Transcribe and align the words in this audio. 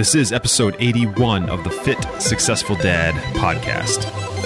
This 0.00 0.14
is 0.14 0.32
episode 0.32 0.76
81 0.78 1.50
of 1.50 1.62
the 1.62 1.70
Fit 1.70 1.98
Successful 2.22 2.74
Dad 2.76 3.12
podcast. 3.34 4.39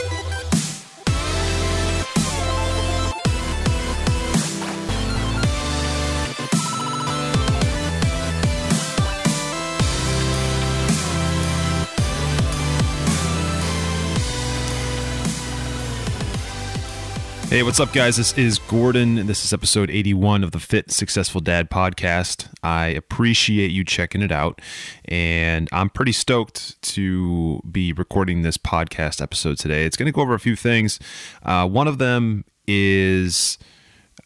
Hey, 17.54 17.62
what's 17.62 17.78
up, 17.78 17.92
guys? 17.92 18.16
This 18.16 18.36
is 18.36 18.58
Gordon. 18.58 19.28
This 19.28 19.44
is 19.44 19.52
episode 19.52 19.88
81 19.88 20.42
of 20.42 20.50
the 20.50 20.58
Fit 20.58 20.90
Successful 20.90 21.40
Dad 21.40 21.70
podcast. 21.70 22.48
I 22.64 22.86
appreciate 22.86 23.70
you 23.70 23.84
checking 23.84 24.22
it 24.22 24.32
out, 24.32 24.60
and 25.04 25.68
I'm 25.70 25.88
pretty 25.88 26.10
stoked 26.10 26.82
to 26.82 27.62
be 27.70 27.92
recording 27.92 28.42
this 28.42 28.58
podcast 28.58 29.22
episode 29.22 29.56
today. 29.56 29.84
It's 29.84 29.96
going 29.96 30.06
to 30.06 30.12
go 30.12 30.22
over 30.22 30.34
a 30.34 30.40
few 30.40 30.56
things. 30.56 30.98
Uh, 31.44 31.68
one 31.68 31.86
of 31.86 31.98
them 31.98 32.44
is 32.66 33.56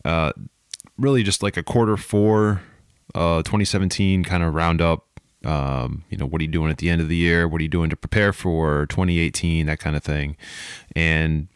uh, 0.06 0.32
really 0.96 1.22
just 1.22 1.42
like 1.42 1.58
a 1.58 1.62
quarter 1.62 1.98
four 1.98 2.62
uh, 3.14 3.42
2017 3.42 4.24
kind 4.24 4.42
of 4.42 4.54
roundup. 4.54 5.04
Um, 5.44 6.02
you 6.08 6.16
know, 6.16 6.24
what 6.24 6.40
are 6.40 6.44
you 6.44 6.50
doing 6.50 6.70
at 6.70 6.78
the 6.78 6.88
end 6.88 7.02
of 7.02 7.10
the 7.10 7.16
year? 7.16 7.46
What 7.46 7.60
are 7.60 7.64
you 7.64 7.68
doing 7.68 7.90
to 7.90 7.96
prepare 7.96 8.32
for 8.32 8.86
2018? 8.86 9.66
That 9.66 9.80
kind 9.80 9.96
of 9.96 10.02
thing. 10.02 10.38
And 10.96 11.48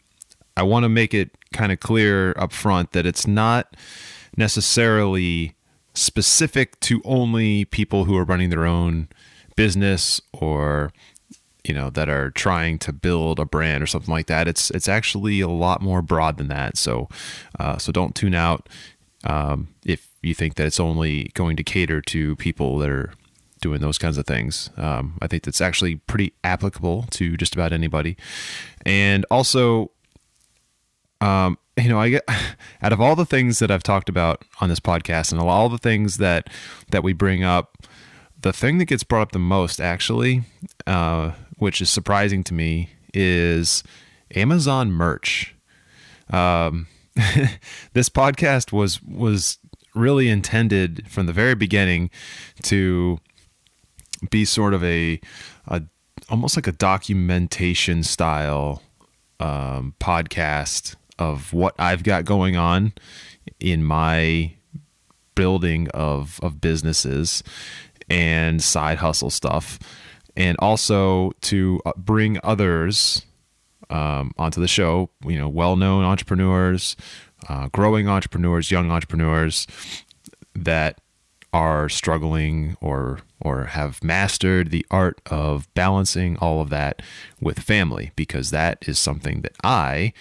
I 0.55 0.63
want 0.63 0.83
to 0.83 0.89
make 0.89 1.13
it 1.13 1.31
kind 1.51 1.71
of 1.71 1.79
clear 1.79 2.33
up 2.37 2.51
front 2.51 2.91
that 2.91 3.05
it's 3.05 3.27
not 3.27 3.75
necessarily 4.37 5.55
specific 5.93 6.79
to 6.81 7.01
only 7.05 7.65
people 7.65 8.05
who 8.05 8.17
are 8.17 8.23
running 8.23 8.49
their 8.49 8.65
own 8.65 9.07
business 9.55 10.19
or 10.33 10.91
you 11.63 11.73
know 11.73 11.89
that 11.91 12.09
are 12.09 12.31
trying 12.31 12.77
to 12.77 12.91
build 12.91 13.39
a 13.39 13.45
brand 13.45 13.81
or 13.81 13.87
something 13.87 14.11
like 14.11 14.27
that. 14.27 14.47
It's 14.47 14.69
it's 14.71 14.87
actually 14.87 15.39
a 15.39 15.47
lot 15.47 15.81
more 15.81 16.01
broad 16.01 16.37
than 16.37 16.49
that. 16.49 16.77
So 16.77 17.07
uh, 17.59 17.77
so 17.77 17.91
don't 17.91 18.15
tune 18.15 18.35
out 18.35 18.67
um, 19.23 19.69
if 19.85 20.09
you 20.21 20.33
think 20.33 20.55
that 20.55 20.67
it's 20.67 20.79
only 20.79 21.31
going 21.33 21.55
to 21.57 21.63
cater 21.63 22.01
to 22.01 22.35
people 22.35 22.77
that 22.79 22.89
are 22.89 23.13
doing 23.61 23.79
those 23.79 23.97
kinds 23.97 24.17
of 24.17 24.25
things. 24.25 24.69
Um, 24.75 25.17
i 25.21 25.27
think 25.27 25.43
that's 25.43 25.61
actually 25.61 25.95
pretty 25.95 26.33
applicable 26.43 27.05
to 27.11 27.37
just 27.37 27.55
about 27.55 27.71
anybody. 27.71 28.17
And 28.85 29.25
also 29.31 29.91
um, 31.23 31.57
you 31.77 31.87
know, 31.87 31.99
I 31.99 32.09
get 32.09 32.23
out 32.81 32.93
of 32.93 32.99
all 32.99 33.15
the 33.15 33.25
things 33.25 33.59
that 33.59 33.71
I've 33.71 33.83
talked 33.83 34.09
about 34.09 34.43
on 34.59 34.69
this 34.69 34.79
podcast 34.79 35.31
and 35.31 35.39
all 35.39 35.69
the 35.69 35.77
things 35.77 36.17
that 36.17 36.49
that 36.91 37.03
we 37.03 37.13
bring 37.13 37.43
up, 37.43 37.77
the 38.41 38.53
thing 38.53 38.77
that 38.79 38.85
gets 38.85 39.03
brought 39.03 39.21
up 39.21 39.31
the 39.31 39.39
most, 39.39 39.79
actually, 39.79 40.43
uh, 40.85 41.31
which 41.57 41.81
is 41.81 41.89
surprising 41.89 42.43
to 42.43 42.53
me, 42.53 42.89
is 43.13 43.83
Amazon 44.35 44.91
merch. 44.91 45.55
Um, 46.29 46.87
this 47.93 48.09
podcast 48.09 48.73
was 48.73 49.01
was 49.01 49.59
really 49.95 50.27
intended 50.27 51.09
from 51.09 51.27
the 51.27 51.33
very 51.33 51.55
beginning 51.55 52.09
to 52.63 53.19
be 54.29 54.43
sort 54.43 54.73
of 54.73 54.83
a, 54.83 55.21
a 55.67 55.83
almost 56.29 56.57
like 56.57 56.67
a 56.67 56.71
documentation 56.71 58.03
style 58.03 58.81
um, 59.39 59.93
podcast 59.99 60.95
of 61.19 61.53
what 61.53 61.75
I've 61.79 62.03
got 62.03 62.25
going 62.25 62.55
on 62.55 62.93
in 63.59 63.83
my 63.83 64.53
building 65.35 65.87
of 65.89 66.39
of 66.41 66.61
businesses 66.61 67.43
and 68.09 68.61
side 68.61 68.99
hustle 68.99 69.29
stuff, 69.29 69.79
and 70.35 70.57
also 70.59 71.31
to 71.41 71.79
uh, 71.85 71.93
bring 71.97 72.39
others 72.43 73.25
um, 73.89 74.31
onto 74.37 74.61
the 74.61 74.67
show. 74.67 75.09
You 75.25 75.39
know, 75.39 75.49
well 75.49 75.75
known 75.75 76.03
entrepreneurs, 76.03 76.95
uh, 77.47 77.67
growing 77.69 78.07
entrepreneurs, 78.07 78.71
young 78.71 78.91
entrepreneurs 78.91 79.67
that 80.55 80.99
are 81.53 81.87
struggling 81.87 82.75
or 82.81 83.19
or 83.39 83.65
have 83.65 84.03
mastered 84.03 84.71
the 84.71 84.85
art 84.89 85.21
of 85.29 85.71
balancing 85.75 86.37
all 86.37 86.61
of 86.61 86.69
that 86.69 87.01
with 87.39 87.59
family 87.59 88.11
because 88.15 88.49
that 88.49 88.77
is 88.87 88.97
something 88.97 89.41
that 89.41 89.53
I 89.63 90.13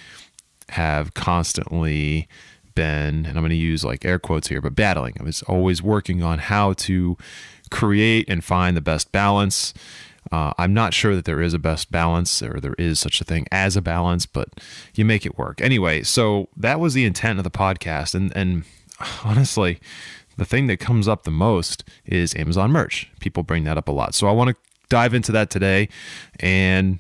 have 0.73 1.15
constantly 1.15 2.29
been, 2.75 3.27
and 3.27 3.29
I'm 3.29 3.43
going 3.43 3.51
to 3.51 3.57
use 3.57 3.85
like 3.85 4.05
air 4.05 4.19
quotes 4.19 4.49
here, 4.49 4.61
but 4.61 4.75
battling. 4.75 5.15
I 5.21 5.23
was 5.23 5.43
always 5.43 5.83
working 5.83 6.23
on 6.23 6.39
how 6.39 6.73
to 6.75 7.17
create 7.71 8.29
and 8.29 8.45
find 8.45 8.77
the 8.77 8.81
best 8.81 9.13
balance. 9.13 9.75
Uh, 10.31 10.53
I'm 10.57 10.73
not 10.73 10.95
sure 10.95 11.15
that 11.15 11.25
there 11.25 11.43
is 11.43 11.53
a 11.53 11.59
best 11.59 11.91
balance 11.91 12.43
or 12.43 12.61
there 12.61 12.75
is 12.79 13.01
such 13.01 13.21
a 13.21 13.25
thing 13.25 13.47
as 13.51 13.77
a 13.77 13.83
balance, 13.83 14.25
but 14.25 14.49
you 14.95 15.05
make 15.05 15.27
it 15.27 15.37
work. 15.37 15.61
Anyway, 15.61 16.03
so 16.03 16.49
that 16.57 16.81
was 16.81 16.95
the 16.95 17.05
intent 17.05 17.39
of 17.39 17.45
the 17.45 17.51
podcast. 17.51 18.15
And, 18.15 18.35
and 18.37 18.65
honestly, 19.25 19.81
the 20.37 20.45
thing 20.45 20.69
that 20.69 20.79
comes 20.79 21.09
up 21.09 21.25
the 21.25 21.31
most 21.31 21.85
is 22.07 22.35
Amazon 22.37 22.71
merch. 22.71 23.11
People 23.21 23.43
bring 23.43 23.65
that 23.65 23.77
up 23.77 23.89
a 23.89 23.93
lot. 23.93 24.15
So 24.15 24.29
I 24.29 24.33
want 24.33 24.51
to 24.51 24.57
dive 24.89 25.15
into 25.15 25.33
that 25.33 25.51
today 25.51 25.89
and 26.41 26.99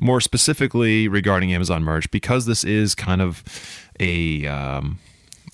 more 0.00 0.20
specifically 0.20 1.06
regarding 1.06 1.52
Amazon 1.52 1.84
merch, 1.84 2.10
because 2.10 2.46
this 2.46 2.64
is 2.64 2.94
kind 2.94 3.20
of 3.20 3.44
a 4.00 4.46
um, 4.46 4.98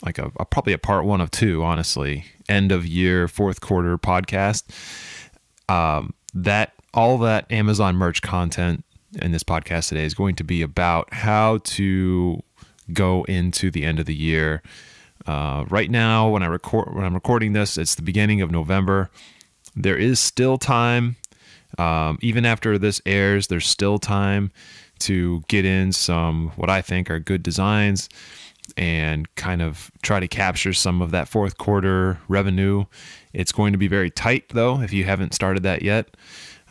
like 0.05 0.19
a, 0.19 0.31
a, 0.39 0.45
probably 0.45 0.73
a 0.73 0.79
part 0.79 1.05
one 1.05 1.21
of 1.21 1.31
two, 1.31 1.63
honestly, 1.63 2.25
end 2.49 2.73
of 2.73 2.87
year, 2.87 3.29
fourth 3.29 3.61
quarter 3.61 3.99
podcast. 3.99 4.65
Um, 5.69 6.15
that 6.33 6.73
all 6.95 7.19
that 7.19 7.51
Amazon 7.51 7.97
merch 7.97 8.23
content 8.23 8.85
in 9.21 9.33
this 9.33 9.43
podcast 9.43 9.89
today 9.89 10.05
is 10.05 10.15
going 10.15 10.37
to 10.37 10.45
be 10.45 10.63
about 10.63 11.13
how 11.13 11.59
to 11.65 12.43
go 12.93 13.25
into 13.25 13.71
the 13.71 13.85
end 13.85 13.99
of 13.99 14.07
the 14.07 14.15
year. 14.15 14.63
Uh, 15.27 15.65
right 15.69 15.91
now, 15.91 16.29
when 16.29 16.43
I 16.43 16.47
record, 16.47 16.95
when 16.95 17.05
I'm 17.05 17.15
recording 17.15 17.53
this, 17.53 17.77
it's 17.77 17.97
the 17.97 18.03
beginning 18.03 18.43
of 18.43 18.51
November. 18.51 19.11
There 19.75 19.97
is 19.97 20.21
still 20.21 20.57
time 20.57 21.17
um, 21.79 22.19
even 22.23 22.45
after 22.45 22.79
this 22.79 23.01
airs, 23.07 23.49
there's 23.49 23.67
still 23.67 23.99
time 23.99 24.51
to 25.01 25.43
get 25.49 25.65
in 25.65 25.93
some 25.93 26.49
what 26.57 26.71
I 26.71 26.81
think 26.81 27.11
are 27.11 27.19
good 27.19 27.43
designs 27.43 28.09
and 28.77 29.33
kind 29.37 29.63
of 29.63 29.91
try 30.03 30.21
to 30.21 30.29
capture 30.29 30.73
some 30.73 31.01
of 31.01 31.11
that 31.11 31.29
fourth 31.29 31.59
quarter 31.59 32.19
revenue. 32.29 32.85
It's 33.33 33.53
going 33.53 33.73
to 33.73 33.79
be 33.79 33.89
very 33.89 34.11
tight 34.11 34.49
though 34.51 34.81
if 34.81 34.93
you 34.93 35.05
haven't 35.05 35.35
started 35.35 35.63
that 35.63 35.83
yet. 35.83 36.17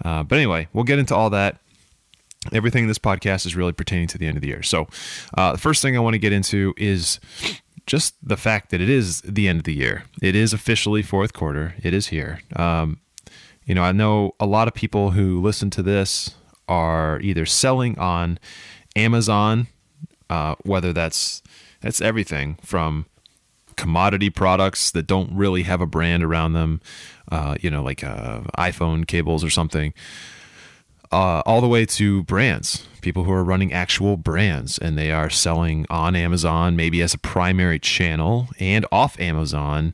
Uh, 0.03 0.23
but 0.23 0.37
anyway, 0.37 0.67
we'll 0.73 0.83
get 0.83 0.99
into 0.99 1.15
all 1.15 1.29
that. 1.29 1.57
Everything 2.51 2.83
in 2.83 2.87
this 2.87 2.99
podcast 2.99 3.45
is 3.45 3.55
really 3.55 3.71
pertaining 3.71 4.07
to 4.07 4.17
the 4.17 4.27
end 4.27 4.37
of 4.37 4.41
the 4.41 4.49
year. 4.49 4.61
So, 4.61 4.87
uh, 5.35 5.53
the 5.53 5.57
first 5.57 5.81
thing 5.81 5.97
I 5.97 5.99
want 5.99 6.13
to 6.13 6.19
get 6.19 6.33
into 6.33 6.75
is 6.77 7.19
just 7.87 8.15
the 8.21 8.37
fact 8.37 8.69
that 8.69 8.81
it 8.81 8.89
is 8.89 9.21
the 9.21 9.47
end 9.47 9.59
of 9.59 9.63
the 9.63 9.73
year. 9.73 10.03
It 10.21 10.35
is 10.35 10.53
officially 10.53 11.01
fourth 11.01 11.33
quarter. 11.33 11.73
It 11.81 11.93
is 11.93 12.07
here. 12.07 12.41
Um, 12.55 12.99
you 13.65 13.73
know, 13.73 13.83
I 13.83 13.91
know 13.91 14.35
a 14.39 14.45
lot 14.45 14.67
of 14.67 14.73
people 14.73 15.11
who 15.11 15.41
listen 15.41 15.69
to 15.71 15.83
this 15.83 16.35
are 16.67 17.19
either 17.21 17.45
selling 17.45 17.97
on 17.97 18.39
Amazon, 18.95 19.67
uh, 20.29 20.55
whether 20.63 20.93
that's 20.93 21.41
that's 21.81 22.01
everything 22.01 22.57
from 22.63 23.05
commodity 23.75 24.29
products 24.29 24.91
that 24.91 25.07
don't 25.07 25.31
really 25.33 25.63
have 25.63 25.81
a 25.81 25.85
brand 25.85 26.23
around 26.23 26.53
them, 26.53 26.81
uh, 27.31 27.55
you 27.59 27.69
know, 27.69 27.83
like 27.83 28.03
uh, 28.03 28.41
iPhone 28.57 29.05
cables 29.05 29.43
or 29.43 29.49
something, 29.49 29.93
uh, 31.11 31.41
all 31.45 31.61
the 31.61 31.67
way 31.67 31.85
to 31.85 32.23
brands. 32.23 32.87
People 33.01 33.23
who 33.23 33.31
are 33.31 33.43
running 33.43 33.73
actual 33.73 34.17
brands 34.17 34.77
and 34.77 34.97
they 34.97 35.11
are 35.11 35.29
selling 35.29 35.85
on 35.89 36.15
Amazon, 36.15 36.75
maybe 36.75 37.01
as 37.01 37.13
a 37.13 37.19
primary 37.19 37.79
channel, 37.79 38.47
and 38.59 38.85
off 38.91 39.19
Amazon 39.19 39.93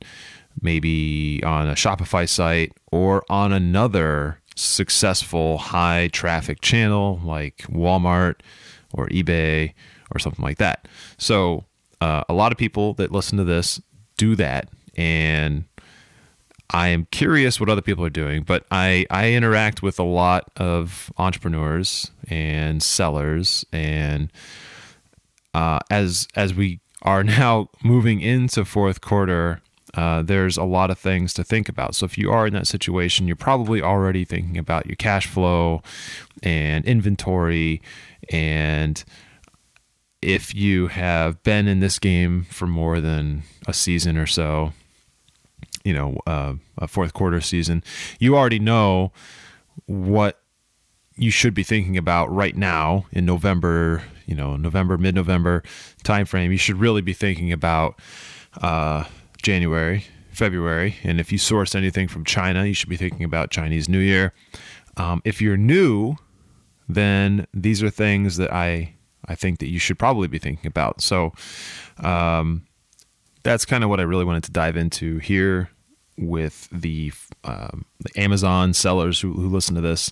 maybe 0.61 1.41
on 1.43 1.67
a 1.67 1.73
Shopify 1.73 2.27
site 2.27 2.73
or 2.91 3.23
on 3.29 3.53
another 3.53 4.39
successful 4.55 5.57
high 5.57 6.09
traffic 6.11 6.61
channel 6.61 7.19
like 7.23 7.57
Walmart 7.69 8.35
or 8.93 9.07
eBay 9.07 9.73
or 10.13 10.19
something 10.19 10.43
like 10.43 10.57
that. 10.57 10.87
So, 11.17 11.65
uh, 12.01 12.23
a 12.27 12.33
lot 12.33 12.51
of 12.51 12.57
people 12.57 12.93
that 12.95 13.11
listen 13.11 13.37
to 13.37 13.43
this 13.43 13.79
do 14.17 14.35
that. 14.35 14.69
And 14.97 15.65
I 16.71 16.87
am 16.87 17.07
curious 17.11 17.59
what 17.59 17.69
other 17.69 17.81
people 17.81 18.05
are 18.05 18.09
doing, 18.09 18.43
but 18.43 18.65
I, 18.71 19.05
I 19.09 19.33
interact 19.33 19.83
with 19.83 19.99
a 19.99 20.03
lot 20.03 20.49
of 20.57 21.11
entrepreneurs 21.17 22.11
and 22.27 22.81
sellers. 22.81 23.65
And 23.71 24.31
uh, 25.53 25.79
as, 25.89 26.27
as 26.35 26.53
we 26.53 26.79
are 27.01 27.23
now 27.25 27.69
moving 27.83 28.21
into 28.21 28.65
fourth 28.65 29.01
quarter, 29.01 29.61
uh, 29.93 30.21
there's 30.21 30.57
a 30.57 30.63
lot 30.63 30.89
of 30.89 30.97
things 30.97 31.33
to 31.33 31.43
think 31.43 31.67
about. 31.67 31.95
So 31.95 32.05
if 32.05 32.17
you 32.17 32.31
are 32.31 32.47
in 32.47 32.53
that 32.53 32.67
situation, 32.67 33.27
you're 33.27 33.35
probably 33.35 33.81
already 33.81 34.25
thinking 34.25 34.57
about 34.57 34.85
your 34.85 34.95
cash 34.95 35.27
flow 35.27 35.81
and 36.41 36.85
inventory. 36.85 37.81
And 38.31 39.03
if 40.21 40.55
you 40.55 40.87
have 40.87 41.41
been 41.43 41.67
in 41.67 41.79
this 41.79 41.99
game 41.99 42.43
for 42.43 42.67
more 42.67 43.01
than 43.01 43.43
a 43.67 43.73
season 43.73 44.17
or 44.17 44.27
so, 44.27 44.73
you 45.83 45.93
know 45.93 46.17
uh, 46.27 46.53
a 46.77 46.87
fourth 46.87 47.13
quarter 47.13 47.41
season, 47.41 47.83
you 48.19 48.37
already 48.37 48.59
know 48.59 49.11
what 49.85 50.39
you 51.15 51.31
should 51.31 51.53
be 51.53 51.63
thinking 51.63 51.97
about 51.97 52.31
right 52.31 52.55
now 52.55 53.05
in 53.11 53.25
November, 53.25 54.03
you 54.25 54.35
know, 54.35 54.55
November, 54.55 54.97
mid 54.97 55.15
November 55.15 55.63
timeframe. 56.03 56.51
You 56.51 56.57
should 56.57 56.79
really 56.79 57.01
be 57.01 57.13
thinking 57.13 57.51
about 57.51 57.99
uh, 58.61 59.05
January, 59.41 60.05
February. 60.31 60.95
And 61.03 61.19
if 61.19 61.31
you 61.31 61.37
source 61.37 61.75
anything 61.75 62.07
from 62.07 62.25
China, 62.25 62.65
you 62.65 62.73
should 62.73 62.89
be 62.89 62.97
thinking 62.97 63.23
about 63.23 63.51
Chinese 63.51 63.89
New 63.89 63.99
Year. 63.99 64.33
Um, 64.97 65.21
if 65.25 65.41
you're 65.41 65.57
new, 65.57 66.15
then 66.87 67.47
these 67.53 67.81
are 67.81 67.89
things 67.89 68.37
that 68.37 68.51
I 68.51 68.95
I 69.25 69.35
think 69.35 69.59
that 69.59 69.67
you 69.67 69.79
should 69.79 69.99
probably 69.99 70.27
be 70.27 70.39
thinking 70.39 70.67
about. 70.67 71.01
So 71.01 71.31
um, 71.99 72.63
that's 73.43 73.65
kind 73.65 73.83
of 73.83 73.89
what 73.89 73.99
I 73.99 74.03
really 74.03 74.25
wanted 74.25 74.43
to 74.45 74.51
dive 74.51 74.75
into 74.75 75.19
here 75.19 75.69
with 76.17 76.67
the, 76.71 77.11
um, 77.43 77.85
the 77.99 78.19
Amazon 78.19 78.73
sellers 78.73 79.21
who, 79.21 79.33
who 79.33 79.47
listen 79.47 79.75
to 79.75 79.81
this 79.81 80.11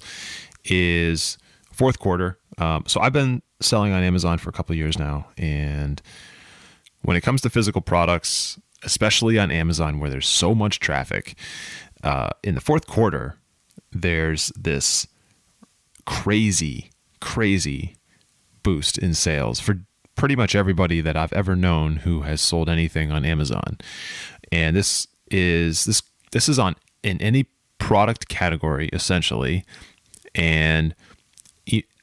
is 0.66 1.38
fourth 1.72 2.00
quarter. 2.00 2.40
Um, 2.58 2.84
so 2.88 3.02
I've 3.02 3.14
been 3.14 3.42
selling 3.62 3.94
on 3.94 4.04
Amazon 4.04 4.38
for 4.38 4.50
a 4.50 4.54
couple 4.54 4.76
years 4.76 4.98
now, 4.98 5.28
and 5.38 6.02
when 7.02 7.16
it 7.16 7.22
comes 7.22 7.42
to 7.42 7.50
physical 7.50 7.82
products, 7.82 8.60
especially 8.84 9.38
on 9.38 9.52
Amazon 9.52 10.00
where 10.00 10.10
there's 10.10 10.28
so 10.28 10.56
much 10.56 10.80
traffic, 10.80 11.36
uh, 12.04 12.30
in 12.44 12.56
the 12.56 12.62
fourth 12.62 12.88
quarter, 12.88 13.36
there's 13.92 14.52
this 14.58 15.08
crazy, 16.06 16.92
crazy 17.20 17.96
boost 18.64 18.98
in 18.98 19.14
sales 19.14 19.60
for 19.60 19.80
pretty 20.16 20.36
much 20.36 20.56
everybody 20.56 21.02
that 21.02 21.16
I've 21.16 21.34
ever 21.34 21.56
known 21.56 21.98
who 21.98 22.22
has 22.22 22.42
sold 22.42 22.70
anything 22.70 23.12
on 23.12 23.26
Amazon. 23.26 23.78
And 24.52 24.76
this 24.76 25.08
is 25.32 25.86
this 25.86 26.02
this 26.32 26.50
is 26.50 26.60
on 26.60 26.76
in 27.04 27.22
any 27.22 27.46
product 27.78 28.28
category 28.28 28.90
essentially 28.92 29.64
and 30.36 30.94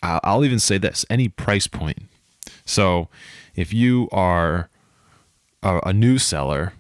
I'll 0.02 0.44
even 0.44 0.58
say 0.58 0.78
this 0.78 1.04
any 1.10 1.28
price 1.28 1.66
point. 1.66 1.98
So 2.64 3.08
if 3.54 3.72
you 3.72 4.08
are 4.12 4.70
a, 5.66 5.80
a 5.88 5.92
new 5.92 6.16
seller 6.16 6.72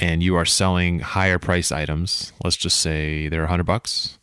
and 0.00 0.22
you 0.22 0.34
are 0.34 0.44
selling 0.44 0.98
higher 0.98 1.38
price 1.38 1.70
items, 1.70 2.32
let's 2.42 2.56
just 2.56 2.80
say 2.80 3.28
they're 3.28 3.42
100 3.42 3.62
bucks 3.62 4.18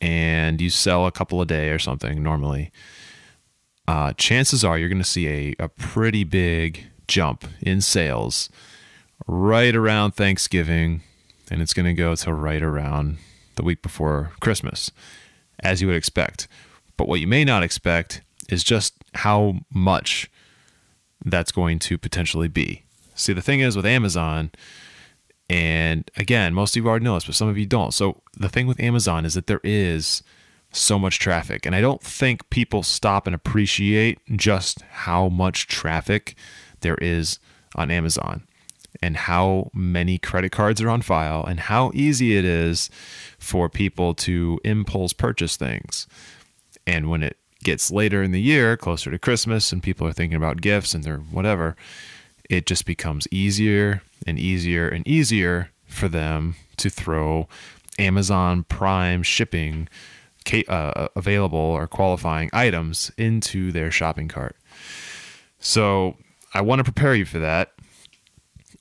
and 0.00 0.60
you 0.60 0.70
sell 0.70 1.06
a 1.06 1.12
couple 1.12 1.42
a 1.42 1.46
day 1.46 1.70
or 1.70 1.78
something 1.78 2.22
normally, 2.22 2.70
uh, 3.88 4.12
chances 4.12 4.64
are 4.64 4.78
you're 4.78 4.88
going 4.88 4.98
to 4.98 5.04
see 5.04 5.28
a, 5.28 5.54
a 5.58 5.68
pretty 5.68 6.22
big 6.22 6.86
jump 7.08 7.44
in 7.60 7.80
sales 7.80 8.48
right 9.26 9.74
around 9.74 10.12
Thanksgiving, 10.12 11.02
and 11.50 11.60
it's 11.60 11.74
going 11.74 11.86
to 11.86 11.92
go 11.94 12.14
to 12.14 12.32
right 12.32 12.62
around 12.62 13.18
the 13.56 13.64
week 13.64 13.82
before 13.82 14.30
Christmas, 14.40 14.90
as 15.58 15.82
you 15.82 15.88
would 15.88 15.96
expect. 15.96 16.46
But 16.96 17.08
what 17.08 17.20
you 17.20 17.26
may 17.26 17.44
not 17.44 17.64
expect 17.64 18.22
is 18.48 18.62
just 18.62 18.94
how 19.14 19.60
much 19.72 20.30
that's 21.24 21.52
going 21.52 21.78
to 21.80 21.98
potentially 21.98 22.48
be. 22.48 22.84
See, 23.14 23.32
the 23.32 23.42
thing 23.42 23.60
is 23.60 23.76
with 23.76 23.86
Amazon, 23.86 24.50
and 25.48 26.10
again, 26.16 26.54
most 26.54 26.76
of 26.76 26.82
you 26.82 26.88
already 26.88 27.04
know 27.04 27.14
this, 27.14 27.26
but 27.26 27.34
some 27.34 27.48
of 27.48 27.58
you 27.58 27.66
don't. 27.66 27.92
So 27.92 28.22
the 28.36 28.48
thing 28.48 28.66
with 28.66 28.80
Amazon 28.80 29.24
is 29.24 29.34
that 29.34 29.46
there 29.46 29.60
is 29.64 30.22
so 30.72 30.98
much 30.98 31.18
traffic. 31.18 31.66
And 31.66 31.74
I 31.74 31.80
don't 31.80 32.02
think 32.02 32.48
people 32.50 32.82
stop 32.82 33.26
and 33.26 33.34
appreciate 33.34 34.20
just 34.36 34.82
how 34.82 35.28
much 35.28 35.66
traffic 35.66 36.36
there 36.80 36.96
is 36.96 37.38
on 37.74 37.90
Amazon 37.90 38.46
and 39.02 39.16
how 39.16 39.70
many 39.72 40.18
credit 40.18 40.52
cards 40.52 40.80
are 40.80 40.90
on 40.90 41.02
file 41.02 41.44
and 41.44 41.60
how 41.60 41.90
easy 41.94 42.36
it 42.36 42.44
is 42.44 42.90
for 43.38 43.68
people 43.68 44.14
to 44.14 44.60
impulse 44.64 45.12
purchase 45.12 45.56
things. 45.56 46.06
And 46.86 47.10
when 47.10 47.22
it 47.22 47.36
gets 47.62 47.90
later 47.90 48.22
in 48.22 48.32
the 48.32 48.40
year, 48.40 48.76
closer 48.76 49.10
to 49.10 49.18
Christmas, 49.18 49.72
and 49.72 49.82
people 49.82 50.06
are 50.06 50.12
thinking 50.12 50.36
about 50.36 50.60
gifts 50.60 50.94
and 50.94 51.04
their 51.04 51.18
whatever, 51.18 51.76
it 52.48 52.66
just 52.66 52.84
becomes 52.84 53.28
easier 53.30 54.02
and 54.26 54.38
easier 54.38 54.88
and 54.88 55.06
easier 55.06 55.70
for 55.86 56.08
them 56.08 56.56
to 56.76 56.90
throw 56.90 57.48
Amazon 57.98 58.64
Prime 58.64 59.22
shipping 59.22 59.88
uh, 60.68 61.08
available 61.14 61.58
or 61.58 61.86
qualifying 61.86 62.50
items 62.52 63.12
into 63.16 63.70
their 63.72 63.90
shopping 63.90 64.26
cart. 64.26 64.56
So 65.58 66.16
I 66.54 66.62
want 66.62 66.80
to 66.80 66.84
prepare 66.84 67.14
you 67.14 67.24
for 67.24 67.38
that. 67.38 67.72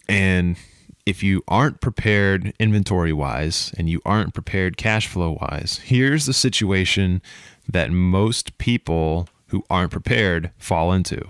And 0.08 0.58
if 1.06 1.22
you 1.22 1.44
aren't 1.48 1.82
prepared 1.82 2.54
inventory 2.60 3.14
wise 3.14 3.74
and 3.78 3.90
you 3.90 4.02
aren't 4.06 4.34
prepared 4.34 4.78
cash 4.78 5.08
flow 5.08 5.38
wise, 5.42 5.80
here's 5.84 6.25
the 6.25 6.34
situation 6.34 7.22
that 7.69 7.92
most 7.92 8.57
people 8.57 9.30
who 9.48 9.63
aren't 9.69 9.92
prepared 9.92 10.51
fall 10.57 10.92
into 10.92 11.21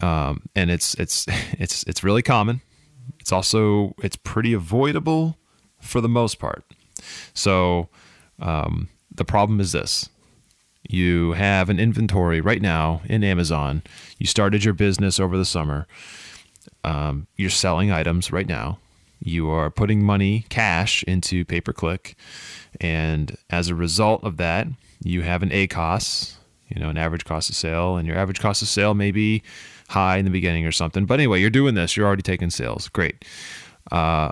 um, 0.00 0.42
and 0.54 0.70
it's 0.70 0.94
it's 0.94 1.26
it's 1.52 1.82
it's 1.84 2.04
really 2.04 2.22
common. 2.22 2.60
It's 3.20 3.32
also 3.32 3.94
it's 4.02 4.16
pretty 4.16 4.52
avoidable 4.52 5.36
for 5.80 6.00
the 6.00 6.08
most 6.08 6.38
part. 6.38 6.64
So 7.34 7.88
um, 8.40 8.88
the 9.14 9.24
problem 9.24 9.60
is 9.60 9.72
this: 9.72 10.08
you 10.88 11.32
have 11.32 11.68
an 11.70 11.78
inventory 11.78 12.40
right 12.40 12.62
now 12.62 13.02
in 13.06 13.24
Amazon. 13.24 13.82
You 14.18 14.26
started 14.26 14.64
your 14.64 14.74
business 14.74 15.20
over 15.20 15.36
the 15.36 15.44
summer. 15.44 15.86
Um, 16.84 17.26
you're 17.36 17.50
selling 17.50 17.90
items 17.90 18.32
right 18.32 18.46
now. 18.46 18.78
You 19.18 19.50
are 19.50 19.70
putting 19.70 20.04
money, 20.04 20.44
cash, 20.50 21.02
into 21.04 21.44
pay 21.44 21.60
per 21.60 21.72
click, 21.72 22.16
and 22.80 23.36
as 23.50 23.68
a 23.68 23.74
result 23.74 24.22
of 24.24 24.36
that, 24.36 24.68
you 25.02 25.22
have 25.22 25.42
an 25.42 25.50
ACOS, 25.50 26.34
you 26.68 26.80
know, 26.80 26.88
an 26.88 26.98
average 26.98 27.24
cost 27.24 27.50
of 27.50 27.56
sale, 27.56 27.96
and 27.96 28.06
your 28.06 28.16
average 28.16 28.40
cost 28.40 28.62
of 28.62 28.68
sale 28.68 28.94
may 28.94 29.10
be 29.10 29.42
high 29.88 30.16
in 30.16 30.24
the 30.24 30.30
beginning 30.30 30.66
or 30.66 30.72
something. 30.72 31.06
But 31.06 31.20
anyway, 31.20 31.40
you're 31.40 31.50
doing 31.50 31.74
this. 31.74 31.96
You're 31.96 32.06
already 32.06 32.22
taking 32.22 32.50
sales. 32.50 32.88
Great. 32.88 33.24
Uh, 33.92 34.30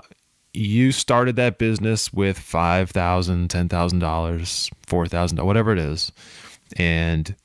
you 0.53 0.91
started 0.91 1.35
that 1.35 1.57
business 1.57 2.13
with 2.13 2.39
five 2.39 2.89
thousand, 2.89 3.49
ten 3.49 3.69
thousand 3.69 3.99
dollars, 3.99 4.69
4,000, 4.87 5.39
whatever 5.45 5.71
it 5.71 5.79
is, 5.79 6.11
and 6.77 7.35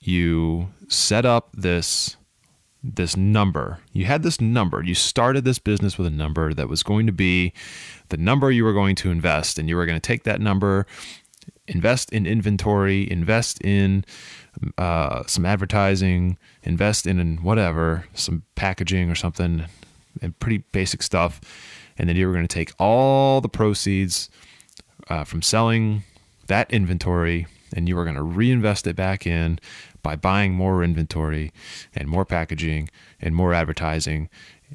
you 0.00 0.68
set 0.88 1.24
up 1.24 1.50
this 1.52 2.16
this 2.82 3.16
number. 3.16 3.80
You 3.92 4.04
had 4.04 4.22
this 4.22 4.40
number. 4.40 4.82
You 4.82 4.94
started 4.94 5.44
this 5.44 5.58
business 5.58 5.98
with 5.98 6.06
a 6.06 6.10
number 6.10 6.54
that 6.54 6.68
was 6.68 6.82
going 6.82 7.06
to 7.06 7.12
be 7.12 7.52
the 8.10 8.16
number 8.16 8.50
you 8.50 8.64
were 8.64 8.72
going 8.72 8.94
to 8.96 9.10
invest, 9.10 9.58
and 9.58 9.68
you 9.68 9.76
were 9.76 9.86
going 9.86 9.96
to 9.96 10.06
take 10.06 10.24
that 10.24 10.40
number, 10.40 10.86
invest 11.68 12.12
in 12.12 12.26
inventory, 12.26 13.10
invest 13.10 13.60
in 13.62 14.04
uh, 14.78 15.22
some 15.26 15.44
advertising, 15.44 16.38
invest 16.62 17.06
in 17.06 17.36
whatever, 17.38 18.04
some 18.14 18.42
packaging 18.54 19.10
or 19.10 19.14
something, 19.14 19.64
and 20.22 20.38
pretty 20.38 20.58
basic 20.72 21.02
stuff. 21.02 21.40
And 21.98 22.08
then 22.08 22.16
you 22.16 22.26
were 22.26 22.32
going 22.32 22.46
to 22.46 22.54
take 22.54 22.72
all 22.78 23.40
the 23.40 23.48
proceeds 23.48 24.28
uh, 25.08 25.24
from 25.24 25.42
selling 25.42 26.02
that 26.46 26.70
inventory 26.70 27.46
and 27.72 27.88
you 27.88 27.96
were 27.96 28.04
going 28.04 28.16
to 28.16 28.22
reinvest 28.22 28.86
it 28.86 28.96
back 28.96 29.26
in 29.26 29.58
by 30.02 30.14
buying 30.16 30.54
more 30.54 30.84
inventory 30.84 31.52
and 31.94 32.08
more 32.08 32.24
packaging 32.24 32.88
and 33.20 33.34
more 33.34 33.52
advertising 33.52 34.28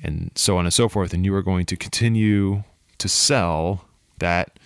and 0.04 0.32
so 0.36 0.58
on 0.58 0.66
and 0.66 0.74
so 0.74 0.90
forth. 0.90 1.14
And 1.14 1.26
you 1.26 1.34
are 1.36 1.42
going 1.42 1.66
to 1.68 1.76
continue 1.76 2.64
to 2.98 3.08
sell 3.08 3.86
that 4.20 4.60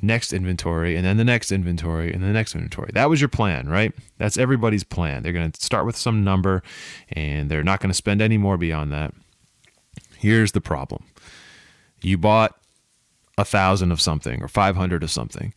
next 0.00 0.32
inventory 0.32 0.96
and 0.96 1.04
then 1.04 1.16
the 1.16 1.24
next 1.24 1.52
inventory 1.52 2.12
and 2.12 2.22
the 2.22 2.28
next 2.28 2.54
inventory. 2.54 2.90
That 2.94 3.10
was 3.10 3.20
your 3.20 3.28
plan, 3.28 3.68
right? 3.68 3.92
That's 4.18 4.38
everybody's 4.38 4.84
plan. 4.84 5.22
They're 5.22 5.32
going 5.32 5.50
to 5.50 5.60
start 5.60 5.86
with 5.86 5.96
some 5.96 6.24
number 6.24 6.62
and 7.10 7.50
they're 7.50 7.62
not 7.62 7.80
going 7.80 7.90
to 7.90 7.94
spend 7.94 8.22
any 8.22 8.38
more 8.38 8.56
beyond 8.56 8.92
that. 8.92 9.12
Here's 10.18 10.52
the 10.52 10.60
problem 10.60 11.04
you 12.00 12.18
bought 12.18 12.56
a 13.38 13.44
thousand 13.44 13.92
of 13.92 14.00
something 14.00 14.42
or 14.42 14.48
500 14.48 15.02
of 15.02 15.10
something 15.10 15.54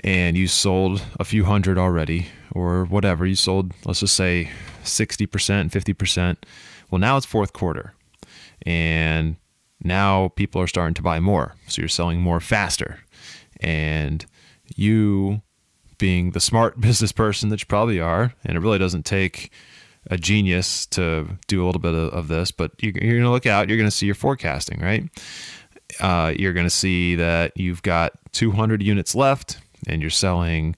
and 0.00 0.36
you 0.36 0.48
sold 0.48 1.02
a 1.20 1.24
few 1.24 1.44
hundred 1.44 1.78
already 1.78 2.28
or 2.52 2.84
whatever. 2.84 3.26
You 3.26 3.34
sold, 3.34 3.72
let's 3.84 4.00
just 4.00 4.16
say 4.16 4.50
60%, 4.84 5.26
50%. 5.70 6.36
Well, 6.90 6.98
now 6.98 7.16
it's 7.16 7.26
fourth 7.26 7.52
quarter 7.52 7.94
and 8.64 9.36
now 9.82 10.28
people 10.28 10.60
are 10.60 10.66
starting 10.66 10.94
to 10.94 11.02
buy 11.02 11.20
more. 11.20 11.54
So 11.66 11.82
you're 11.82 11.88
selling 11.88 12.20
more 12.20 12.40
faster 12.40 13.00
and 13.62 14.26
you 14.76 15.42
being 15.98 16.32
the 16.32 16.40
smart 16.40 16.80
business 16.80 17.12
person 17.12 17.48
that 17.48 17.60
you 17.60 17.66
probably 17.66 18.00
are, 18.00 18.34
and 18.44 18.56
it 18.56 18.60
really 18.60 18.78
doesn't 18.78 19.04
take 19.04 19.50
a 20.10 20.16
genius 20.16 20.84
to 20.86 21.38
do 21.46 21.64
a 21.64 21.66
little 21.66 21.80
bit 21.80 21.94
of, 21.94 22.12
of 22.12 22.28
this, 22.28 22.50
but 22.50 22.72
you're, 22.80 22.92
you're 22.92 23.14
going 23.14 23.22
to 23.22 23.30
look 23.30 23.46
out, 23.46 23.68
you're 23.68 23.78
going 23.78 23.86
to 23.86 23.96
see 23.96 24.06
your 24.06 24.16
forecasting, 24.16 24.80
right? 24.80 25.08
Uh, 26.00 26.32
you're 26.36 26.52
going 26.52 26.66
to 26.66 26.70
see 26.70 27.14
that 27.14 27.52
you've 27.56 27.82
got 27.82 28.12
200 28.32 28.82
units 28.82 29.14
left 29.14 29.58
and 29.86 30.00
you're 30.00 30.10
selling 30.10 30.74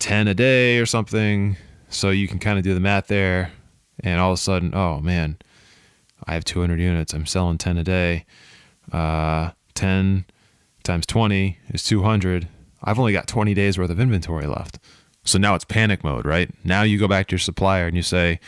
10 0.00 0.26
a 0.26 0.34
day 0.34 0.78
or 0.78 0.86
something. 0.86 1.56
So 1.88 2.10
you 2.10 2.26
can 2.26 2.38
kind 2.38 2.58
of 2.58 2.64
do 2.64 2.74
the 2.74 2.80
math 2.80 3.06
there. 3.06 3.52
And 4.00 4.20
all 4.20 4.32
of 4.32 4.38
a 4.38 4.40
sudden, 4.40 4.74
oh 4.74 5.00
man, 5.00 5.36
I 6.26 6.34
have 6.34 6.44
200 6.44 6.80
units. 6.80 7.12
I'm 7.12 7.26
selling 7.26 7.58
10 7.58 7.78
a 7.78 7.84
day. 7.84 8.26
uh, 8.92 9.50
10 9.74 10.24
times 10.88 11.06
20 11.06 11.58
is 11.68 11.84
200. 11.84 12.48
I've 12.82 12.98
only 12.98 13.12
got 13.12 13.28
20 13.28 13.54
days 13.54 13.78
worth 13.78 13.90
of 13.90 14.00
inventory 14.00 14.46
left. 14.46 14.78
So 15.24 15.38
now 15.38 15.54
it's 15.54 15.64
panic 15.64 16.02
mode, 16.02 16.24
right? 16.24 16.50
Now 16.64 16.82
you 16.82 16.98
go 16.98 17.06
back 17.06 17.28
to 17.28 17.32
your 17.34 17.38
supplier 17.38 17.86
and 17.86 17.94
you 17.94 18.02
say, 18.02 18.40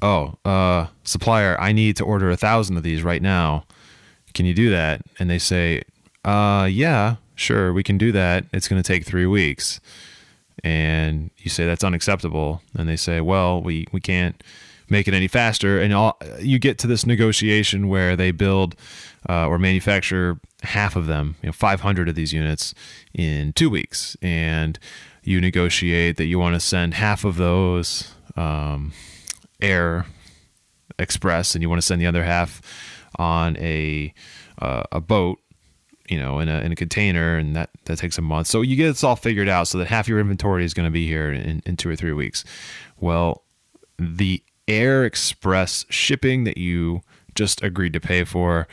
"Oh, 0.00 0.38
uh, 0.44 0.86
supplier, 1.02 1.60
I 1.60 1.72
need 1.72 1.96
to 1.96 2.04
order 2.04 2.30
a 2.30 2.36
thousand 2.36 2.76
of 2.76 2.84
these 2.84 3.02
right 3.02 3.20
now. 3.20 3.64
Can 4.32 4.46
you 4.46 4.54
do 4.54 4.70
that?" 4.70 5.02
And 5.18 5.28
they 5.28 5.38
say, 5.38 5.82
"Uh, 6.24 6.68
yeah, 6.70 7.16
sure, 7.34 7.72
we 7.72 7.82
can 7.82 7.98
do 7.98 8.12
that. 8.12 8.46
It's 8.52 8.68
going 8.68 8.80
to 8.80 8.86
take 8.86 9.04
three 9.04 9.26
weeks." 9.26 9.80
And 10.62 11.30
you 11.38 11.50
say 11.50 11.66
that's 11.66 11.82
unacceptable, 11.84 12.62
and 12.78 12.88
they 12.88 12.96
say, 12.96 13.20
"Well, 13.20 13.60
we 13.60 13.86
we 13.90 14.00
can't." 14.00 14.40
Make 14.88 15.08
it 15.08 15.14
any 15.14 15.28
faster. 15.28 15.80
And 15.80 15.92
all, 15.92 16.18
you 16.40 16.58
get 16.58 16.78
to 16.78 16.86
this 16.86 17.06
negotiation 17.06 17.88
where 17.88 18.16
they 18.16 18.30
build 18.30 18.76
uh, 19.28 19.46
or 19.46 19.58
manufacture 19.58 20.38
half 20.62 20.96
of 20.96 21.06
them, 21.06 21.36
you 21.42 21.48
know, 21.48 21.52
500 21.52 22.08
of 22.08 22.14
these 22.14 22.32
units 22.32 22.74
in 23.12 23.52
two 23.52 23.70
weeks, 23.70 24.16
and 24.22 24.78
you 25.22 25.40
negotiate 25.40 26.16
that 26.18 26.26
you 26.26 26.38
want 26.38 26.54
to 26.54 26.60
send 26.60 26.94
half 26.94 27.24
of 27.24 27.36
those 27.36 28.12
um, 28.36 28.92
air 29.60 30.06
express, 30.98 31.54
and 31.54 31.62
you 31.62 31.68
want 31.68 31.80
to 31.80 31.86
send 31.86 32.00
the 32.00 32.06
other 32.06 32.24
half 32.24 32.60
on 33.16 33.56
a 33.58 34.12
uh, 34.60 34.82
a 34.92 35.00
boat 35.00 35.38
you 36.08 36.18
know, 36.18 36.38
in 36.38 36.48
a 36.48 36.60
in 36.60 36.72
a 36.72 36.76
container, 36.76 37.36
and 37.36 37.56
that 37.56 37.70
that 37.86 37.98
takes 37.98 38.18
a 38.18 38.22
month. 38.22 38.46
So 38.46 38.60
you 38.60 38.76
get 38.76 38.88
this 38.88 39.04
all 39.04 39.16
figured 39.16 39.48
out, 39.48 39.68
so 39.68 39.78
that 39.78 39.86
half 39.86 40.08
your 40.08 40.20
inventory 40.20 40.64
is 40.64 40.74
going 40.74 40.86
to 40.86 40.92
be 40.92 41.06
here 41.06 41.32
in, 41.32 41.62
in 41.64 41.76
two 41.76 41.88
or 41.88 41.96
three 41.96 42.12
weeks. 42.12 42.44
Well, 43.00 43.42
the 43.98 44.42
air 44.66 45.04
express 45.04 45.84
shipping 45.88 46.44
that 46.44 46.58
you 46.58 47.02
just 47.34 47.62
agreed 47.62 47.92
to 47.92 48.00
pay 48.00 48.24
for 48.24 48.66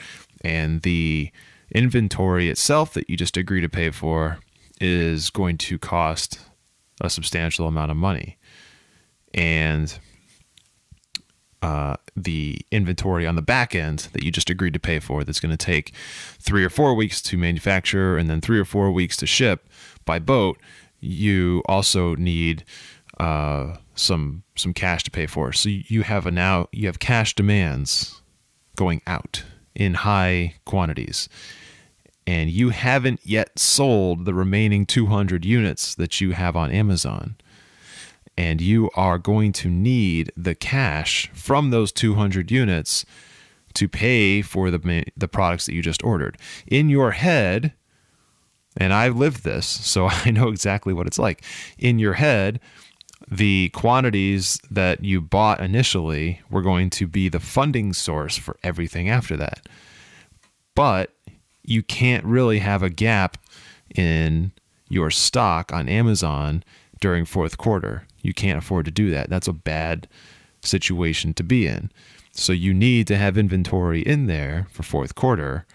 and 0.44 0.82
the 0.82 1.32
inventory 1.74 2.50
itself 2.50 2.94
that 2.94 3.10
you 3.10 3.18
just 3.18 3.38
agreed 3.38 3.62
to 3.62 3.70
pay 3.70 3.92
for 3.92 4.40
is 4.80 5.30
going 5.30 5.58
to 5.58 5.78
cost 5.78 6.40
a 7.00 7.10
substantial 7.10 7.68
amount 7.68 7.92
of 7.92 7.98
money. 7.98 8.38
And 9.34 9.98
uh, 11.62 11.96
the 12.16 12.60
inventory 12.72 13.28
on 13.28 13.36
the 13.36 13.42
back 13.42 13.76
end 13.76 14.10
that 14.14 14.24
you 14.24 14.32
just 14.32 14.50
agreed 14.50 14.74
to 14.74 14.80
pay 14.80 15.00
for 15.00 15.24
that's 15.24 15.40
going 15.40 15.56
to 15.56 15.66
take 15.66 15.94
three 16.40 16.66
or 16.66 16.70
four 16.70 16.96
weeks 16.96 17.22
to 17.22 17.38
manufacture 17.38 18.18
and 18.18 18.30
then 18.30 18.42
three 18.42 18.60
or 18.60 18.66
four 18.66 18.92
weeks 18.92 19.16
to 19.18 19.28
ship 19.28 19.70
by 20.04 20.18
boat, 20.18 20.58
you 21.00 21.62
also 21.68 22.16
need 22.16 22.66
uh, 23.20 23.76
some 24.02 24.44
some 24.56 24.74
cash 24.74 25.04
to 25.04 25.12
pay 25.12 25.28
for. 25.28 25.54
So 25.54 25.70
you 25.70 26.04
have 26.04 26.26
a 26.26 26.32
now 26.32 26.68
you 26.72 26.88
have 26.88 27.00
cash 27.00 27.36
demands 27.36 28.22
going 28.76 29.02
out 29.06 29.44
in 29.76 29.94
high 29.96 30.56
quantities. 30.66 31.30
And 32.28 32.50
you 32.50 32.70
haven't 32.70 33.20
yet 33.24 33.58
sold 33.58 34.26
the 34.26 34.34
remaining 34.34 34.86
200 34.86 35.44
units 35.44 35.96
that 35.96 36.22
you 36.22 36.32
have 36.32 36.56
on 36.56 36.72
Amazon. 36.72 37.36
And 38.38 38.62
you 38.62 38.90
are 38.96 39.18
going 39.18 39.52
to 39.54 39.70
need 39.70 40.32
the 40.38 40.56
cash 40.56 41.30
from 41.34 41.70
those 41.70 41.92
200 41.92 42.52
units 42.52 43.06
to 43.74 43.88
pay 43.88 44.42
for 44.42 44.70
the 44.70 45.06
the 45.16 45.28
products 45.28 45.66
that 45.66 45.74
you 45.74 45.82
just 45.82 46.04
ordered. 46.04 46.38
In 46.68 46.90
your 46.90 47.12
head, 47.12 47.74
and 48.78 48.94
I've 48.94 49.18
lived 49.18 49.44
this, 49.44 49.66
so 49.66 50.08
I 50.26 50.32
know 50.32 50.50
exactly 50.50 50.94
what 50.94 51.08
it's 51.08 51.20
like. 51.20 51.44
In 51.78 52.00
your 52.00 52.14
head, 52.14 52.60
the 53.32 53.70
quantities 53.70 54.60
that 54.70 55.06
you 55.06 55.22
bought 55.22 55.62
initially 55.62 56.42
were 56.50 56.62
going 56.62 56.90
to 56.90 57.08
be 57.08 57.30
the 57.30 57.40
funding 57.40 57.94
source 57.94 58.38
for 58.38 58.58
everything 58.62 59.10
after 59.10 59.38
that. 59.38 59.68
But 60.76 61.14
you 61.64 61.82
can't 61.82 62.26
really 62.26 62.60
have 62.60 62.84
a 62.84 62.90
gap 62.90 63.38
in 63.96 64.52
your 64.90 65.10
stock 65.10 65.72
on 65.72 65.88
Amazon 65.88 66.62
during 67.00 67.24
fourth 67.24 67.58
quarter. 67.58 68.06
You 68.22 68.34
can't 68.34 68.58
afford 68.58 68.84
to 68.86 68.92
do 68.92 69.10
that. 69.12 69.30
That's 69.30 69.48
a 69.48 69.54
bad 69.54 70.10
situation 70.62 71.34
to 71.36 71.44
be 71.44 71.68
in. 71.68 71.90
So 72.34 72.52
you 72.52 72.74
need 72.74 73.08
to 73.08 73.18
have 73.18 73.38
inventory 73.38 74.02
in 74.02 74.28
there 74.28 74.68
for 74.72 74.84
fourth 74.84 75.16
quarter. 75.16 75.66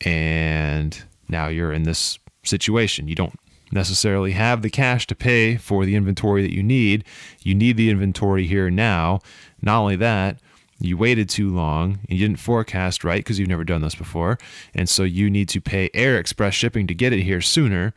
And 0.00 1.00
now 1.28 1.46
you're 1.46 1.72
in 1.72 1.84
this 1.84 2.18
situation. 2.42 3.06
You 3.06 3.14
don't 3.14 3.38
necessarily 3.72 4.32
have 4.32 4.62
the 4.62 4.70
cash 4.70 5.06
to 5.08 5.14
pay 5.14 5.56
for 5.56 5.84
the 5.84 5.96
inventory 5.96 6.42
that 6.42 6.54
you 6.54 6.62
need. 6.62 7.04
You 7.42 7.54
need 7.54 7.76
the 7.76 7.90
inventory 7.90 8.46
here 8.46 8.70
now. 8.70 9.20
Not 9.62 9.80
only 9.80 9.96
that, 9.96 10.38
you 10.78 10.96
waited 10.96 11.28
too 11.28 11.50
long 11.50 12.00
and 12.08 12.18
you 12.18 12.26
didn't 12.26 12.40
forecast 12.40 13.04
right 13.04 13.20
because 13.20 13.38
you've 13.38 13.48
never 13.48 13.64
done 13.64 13.80
this 13.80 13.94
before. 13.94 14.38
And 14.74 14.88
so 14.88 15.02
you 15.02 15.30
need 15.30 15.48
to 15.50 15.60
pay 15.60 15.90
air 15.94 16.18
express 16.18 16.54
shipping 16.54 16.86
to 16.88 16.94
get 16.94 17.12
it 17.12 17.22
here 17.22 17.40
sooner. 17.40 17.94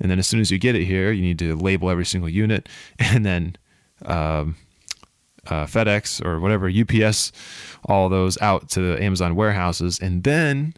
And 0.00 0.10
then 0.10 0.18
as 0.18 0.26
soon 0.26 0.40
as 0.40 0.50
you 0.50 0.58
get 0.58 0.76
it 0.76 0.84
here, 0.84 1.10
you 1.10 1.22
need 1.22 1.38
to 1.40 1.56
label 1.56 1.90
every 1.90 2.06
single 2.06 2.28
unit 2.28 2.68
and 2.98 3.26
then 3.26 3.56
um, 4.04 4.56
uh, 5.46 5.66
FedEx 5.66 6.24
or 6.24 6.40
whatever, 6.40 6.70
UPS, 6.70 7.32
all 7.84 8.08
those 8.08 8.40
out 8.40 8.68
to 8.70 8.80
the 8.80 9.02
Amazon 9.02 9.34
warehouses. 9.34 9.98
And 9.98 10.22
then 10.22 10.74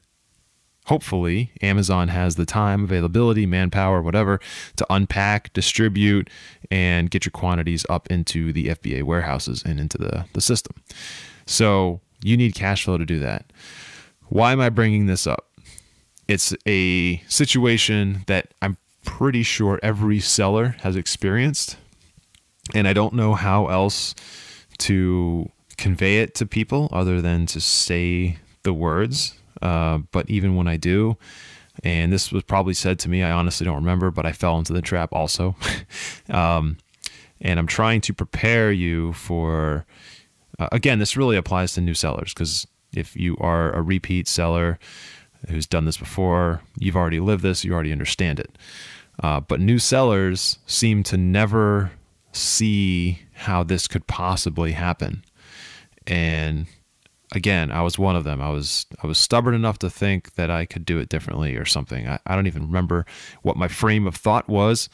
hopefully 0.86 1.52
Amazon 1.62 2.08
has 2.08 2.36
the 2.36 2.46
time, 2.46 2.84
availability, 2.84 3.46
manpower, 3.46 4.02
whatever 4.02 4.40
to 4.76 4.86
unpack, 4.90 5.52
distribute, 5.52 6.28
and 6.70 7.10
get 7.10 7.24
your 7.24 7.30
quantities 7.30 7.86
up 7.88 8.08
into 8.10 8.52
the 8.52 8.66
FBA 8.66 9.02
warehouses 9.02 9.62
and 9.64 9.78
into 9.78 9.98
the, 9.98 10.26
the 10.32 10.40
system. 10.40 10.74
So 11.46 12.00
you 12.22 12.36
need 12.36 12.54
cash 12.54 12.84
flow 12.84 12.98
to 12.98 13.06
do 13.06 13.18
that. 13.20 13.52
Why 14.28 14.52
am 14.52 14.60
I 14.60 14.68
bringing 14.68 15.06
this 15.06 15.26
up? 15.26 15.46
It's 16.28 16.54
a 16.66 17.18
situation 17.28 18.24
that 18.26 18.54
I'm 18.62 18.76
pretty 19.04 19.42
sure 19.42 19.80
every 19.82 20.20
seller 20.20 20.76
has 20.80 20.94
experienced. 20.94 21.76
And 22.74 22.86
I 22.86 22.92
don't 22.92 23.14
know 23.14 23.34
how 23.34 23.66
else 23.66 24.14
to 24.78 25.50
convey 25.76 26.18
it 26.18 26.34
to 26.36 26.46
people 26.46 26.88
other 26.92 27.20
than 27.20 27.46
to 27.46 27.60
say 27.60 28.38
the 28.62 28.72
words 28.72 29.34
uh, 29.62 29.98
but 30.12 30.28
even 30.28 30.56
when 30.56 30.68
I 30.68 30.76
do, 30.76 31.16
and 31.82 32.12
this 32.12 32.30
was 32.32 32.42
probably 32.42 32.74
said 32.74 32.98
to 33.00 33.08
me, 33.08 33.22
I 33.22 33.30
honestly 33.30 33.64
don't 33.64 33.76
remember, 33.76 34.10
but 34.10 34.26
I 34.26 34.32
fell 34.32 34.58
into 34.58 34.72
the 34.72 34.82
trap 34.82 35.10
also. 35.12 35.56
um, 36.30 36.76
and 37.40 37.58
I'm 37.58 37.66
trying 37.66 38.00
to 38.02 38.12
prepare 38.12 38.70
you 38.70 39.12
for, 39.14 39.86
uh, 40.58 40.68
again, 40.72 40.98
this 40.98 41.16
really 41.16 41.36
applies 41.36 41.72
to 41.74 41.80
new 41.80 41.94
sellers 41.94 42.34
because 42.34 42.66
if 42.92 43.16
you 43.16 43.36
are 43.40 43.72
a 43.72 43.82
repeat 43.82 44.28
seller 44.28 44.78
who's 45.48 45.66
done 45.66 45.86
this 45.86 45.96
before, 45.96 46.60
you've 46.78 46.96
already 46.96 47.20
lived 47.20 47.42
this, 47.42 47.64
you 47.64 47.72
already 47.72 47.92
understand 47.92 48.38
it. 48.38 48.50
Uh, 49.22 49.40
but 49.40 49.60
new 49.60 49.78
sellers 49.78 50.58
seem 50.66 51.02
to 51.04 51.16
never 51.16 51.92
see 52.32 53.20
how 53.32 53.62
this 53.62 53.88
could 53.88 54.06
possibly 54.06 54.72
happen. 54.72 55.24
And 56.06 56.66
again, 57.32 57.70
I 57.70 57.82
was 57.82 57.98
one 57.98 58.16
of 58.16 58.24
them. 58.24 58.40
I 58.40 58.50
was 58.50 58.86
I 59.02 59.06
was 59.06 59.18
stubborn 59.18 59.54
enough 59.54 59.78
to 59.80 59.90
think 59.90 60.34
that 60.34 60.50
I 60.50 60.64
could 60.64 60.84
do 60.84 60.98
it 60.98 61.08
differently 61.08 61.56
or 61.56 61.64
something. 61.64 62.08
I, 62.08 62.18
I 62.26 62.34
don't 62.34 62.46
even 62.46 62.62
remember 62.62 63.06
what 63.42 63.56
my 63.56 63.68
frame 63.68 64.06
of 64.06 64.16
thought 64.16 64.48
was, 64.48 64.88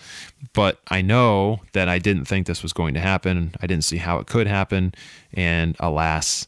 but 0.53 0.81
I 0.89 1.03
know 1.03 1.61
that 1.73 1.89
I 1.89 1.99
didn't 1.99 2.27
think 2.27 2.47
this 2.47 2.63
was 2.63 2.73
going 2.73 2.95
to 2.95 3.01
happen. 3.01 3.55
I 3.61 3.67
didn't 3.67 3.85
see 3.85 3.99
how 3.99 4.19
it 4.19 4.27
could 4.27 4.47
happen, 4.47 4.95
and 5.33 5.77
alas, 5.81 6.47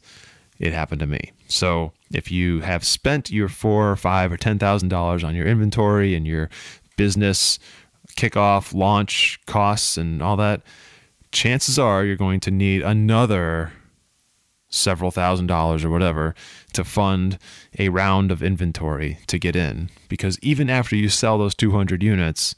it 0.59 0.73
happened 0.73 1.00
to 1.00 1.07
me. 1.07 1.33
So 1.49 1.92
if 2.12 2.30
you 2.30 2.61
have 2.61 2.85
spent 2.85 3.30
your 3.30 3.49
four 3.49 3.90
or 3.90 3.97
five 3.97 4.30
or 4.33 4.37
ten 4.37 4.59
thousand 4.59 4.88
dollars 4.88 5.25
on 5.25 5.35
your 5.35 5.47
inventory 5.47 6.14
and 6.14 6.26
your 6.26 6.50
business 6.97 7.59
kickoff, 8.16 8.75
launch 8.75 9.40
costs, 9.47 9.97
and 9.97 10.23
all 10.23 10.37
that, 10.37 10.62
chances 11.33 11.78
are 11.78 12.04
you're 12.04 12.16
going 12.16 12.40
to 12.40 12.50
need 12.50 12.83
another 12.83 13.73
several 14.69 15.11
thousand 15.11 15.47
dollars 15.47 15.85
or 15.85 15.91
whatever 15.91 16.35
to 16.73 16.85
fund 16.85 17.39
a 17.79 17.89
round 17.89 18.31
of 18.31 18.43
inventory 18.43 19.19
to 19.27 19.39
get 19.39 19.57
in. 19.57 19.91
Because 20.09 20.39
even 20.41 20.69
after 20.69 20.97
you 20.97 21.09
sell 21.09 21.39
those 21.39 21.55
200 21.55 22.03
units 22.03 22.55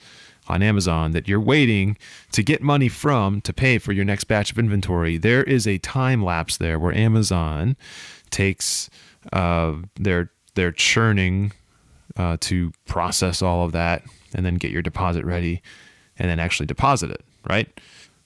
on 0.49 0.63
Amazon 0.63 1.13
that 1.13 1.29
you're 1.29 1.41
waiting 1.41 1.97
to 2.33 2.43
get 2.43 2.63
money 2.63 2.89
from 2.89 3.41
to 3.43 3.53
pay 3.53 3.79
for 3.79 3.93
your 3.93 4.05
next 4.05 4.25
batch 4.25 4.51
of 4.51 4.59
inventory 4.59 5.17
there 5.17 5.45
is 5.45 5.67
a 5.67 5.79
time 5.79 6.25
lapse 6.25 6.57
there 6.57 6.79
where 6.79 6.93
Amazon 6.93 7.77
takes 8.31 8.91
uh, 9.33 9.75
their 9.95 10.33
their 10.55 10.73
churning 10.73 11.53
uh, 12.17 12.37
to 12.41 12.73
process 12.87 13.43
all 13.43 13.65
of 13.65 13.71
that 13.73 14.03
and 14.35 14.45
then 14.45 14.57
get 14.57 14.73
your 14.73 14.83
deposit 14.83 15.25
ready 15.25 15.63
and 16.19 16.29
then 16.29 16.41
actually 16.41 16.67
deposit 16.67 17.11
it 17.11 17.23
right? 17.49 17.69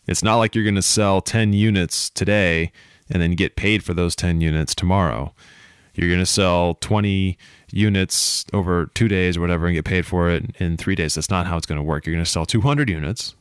It's 0.07 0.23
not 0.23 0.37
like 0.37 0.55
you're 0.55 0.64
going 0.64 0.75
to 0.75 0.83
sell 0.83 1.21
10 1.21 1.53
units 1.53 2.11
today 2.11 2.73
and 3.11 3.23
then 3.23 3.32
get 3.32 3.56
paid 3.56 3.82
for 3.82 3.94
those 3.94 4.16
10 4.16 4.40
units 4.40 4.75
tomorrow. 4.75 5.34
You're 5.94 6.08
going 6.08 6.20
to 6.20 6.26
sell 6.26 6.75
20 6.75 7.38
units 7.70 8.44
over 8.52 8.87
two 8.94 9.08
days 9.08 9.37
or 9.37 9.40
whatever 9.40 9.66
and 9.66 9.75
get 9.75 9.84
paid 9.84 10.06
for 10.06 10.28
it 10.28 10.44
in 10.58 10.76
three 10.76 10.94
days. 10.94 11.14
That's 11.14 11.30
not 11.30 11.46
how 11.46 11.56
it's 11.56 11.66
going 11.66 11.78
to 11.78 11.84
work. 11.84 12.06
You're 12.06 12.14
going 12.14 12.25
to 12.25 12.30
sell 12.30 12.46
200 12.46 12.88
units 12.88 13.34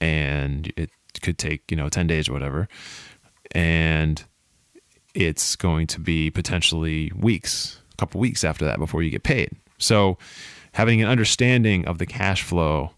and 0.00 0.72
it 0.76 0.90
could 1.22 1.38
take, 1.38 1.70
you 1.70 1.76
know, 1.76 1.88
10 1.88 2.06
days 2.06 2.28
or 2.28 2.32
whatever. 2.32 2.68
And 3.52 4.22
it's 5.14 5.56
going 5.56 5.86
to 5.88 6.00
be 6.00 6.30
potentially 6.30 7.12
weeks 7.16 7.80
a 7.96 7.96
couple 7.96 8.20
weeks 8.20 8.44
after 8.44 8.64
that 8.64 8.78
before 8.78 9.02
you 9.02 9.10
get 9.10 9.22
paid. 9.22 9.50
So, 9.78 10.18
having 10.72 11.00
an 11.00 11.08
understanding 11.08 11.86
of 11.86 11.98
the 11.98 12.06
cash 12.06 12.42
flow 12.42 12.90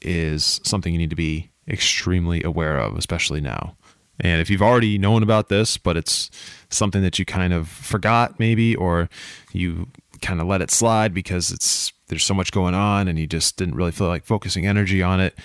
is 0.00 0.60
something 0.64 0.92
you 0.92 0.98
need 0.98 1.10
to 1.10 1.16
be 1.16 1.50
extremely 1.68 2.42
aware 2.42 2.78
of, 2.78 2.96
especially 2.96 3.40
now. 3.40 3.76
And 4.20 4.40
if 4.40 4.50
you've 4.50 4.62
already 4.62 4.98
known 4.98 5.22
about 5.22 5.48
this, 5.48 5.76
but 5.76 5.96
it's 5.96 6.30
something 6.68 7.02
that 7.02 7.18
you 7.18 7.24
kind 7.24 7.52
of 7.52 7.68
forgot 7.68 8.38
maybe, 8.38 8.76
or 8.76 9.08
you 9.52 9.88
kind 10.20 10.40
of 10.40 10.46
let 10.46 10.60
it 10.60 10.70
slide 10.70 11.14
because 11.14 11.50
it's 11.50 11.92
there's 12.08 12.24
so 12.24 12.34
much 12.34 12.52
going 12.52 12.74
on 12.74 13.08
and 13.08 13.18
you 13.18 13.26
just 13.26 13.56
didn't 13.56 13.76
really 13.76 13.92
feel 13.92 14.08
like 14.08 14.24
focusing 14.24 14.66
energy 14.66 15.02
on 15.02 15.20
it, 15.20 15.38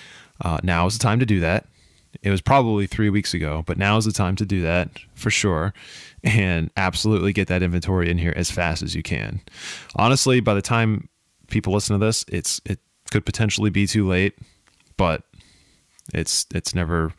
uh, 0.44 0.58
now 0.62 0.86
is 0.86 0.98
the 0.98 1.02
time 1.02 1.20
to 1.20 1.26
do 1.26 1.40
that. 1.40 1.66
It 2.22 2.30
was 2.30 2.40
probably 2.40 2.86
three 2.86 3.10
weeks 3.10 3.34
ago, 3.34 3.62
but 3.66 3.78
now 3.78 3.96
is 3.96 4.04
the 4.04 4.12
time 4.12 4.36
to 4.36 4.46
do 4.46 4.62
that 4.62 4.90
for 5.14 5.30
sure 5.30 5.72
and 6.24 6.70
absolutely 6.76 7.32
get 7.32 7.48
that 7.48 7.62
inventory 7.62 8.10
in 8.10 8.18
here 8.18 8.32
as 8.36 8.50
fast 8.50 8.82
as 8.82 8.94
you 8.94 9.02
can. 9.02 9.40
Honestly, 9.94 10.40
by 10.40 10.54
the 10.54 10.62
time 10.62 11.08
people 11.48 11.72
listen 11.72 11.98
to 11.98 12.04
this, 12.04 12.24
it's 12.28 12.60
it 12.64 12.80
could 13.10 13.24
potentially 13.24 13.70
be 13.70 13.86
too 13.86 14.06
late, 14.06 14.34
but 14.96 15.22
it's 16.12 16.46
it's 16.54 16.74
never 16.74 17.12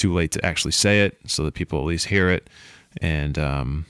too 0.00 0.12
late 0.12 0.30
to 0.32 0.44
actually 0.44 0.72
say 0.72 1.02
it 1.02 1.18
so 1.26 1.44
that 1.44 1.54
people 1.54 1.78
at 1.78 1.84
least 1.84 2.06
hear 2.06 2.30
it 2.30 2.48
and 3.00 3.38
um, 3.38 3.86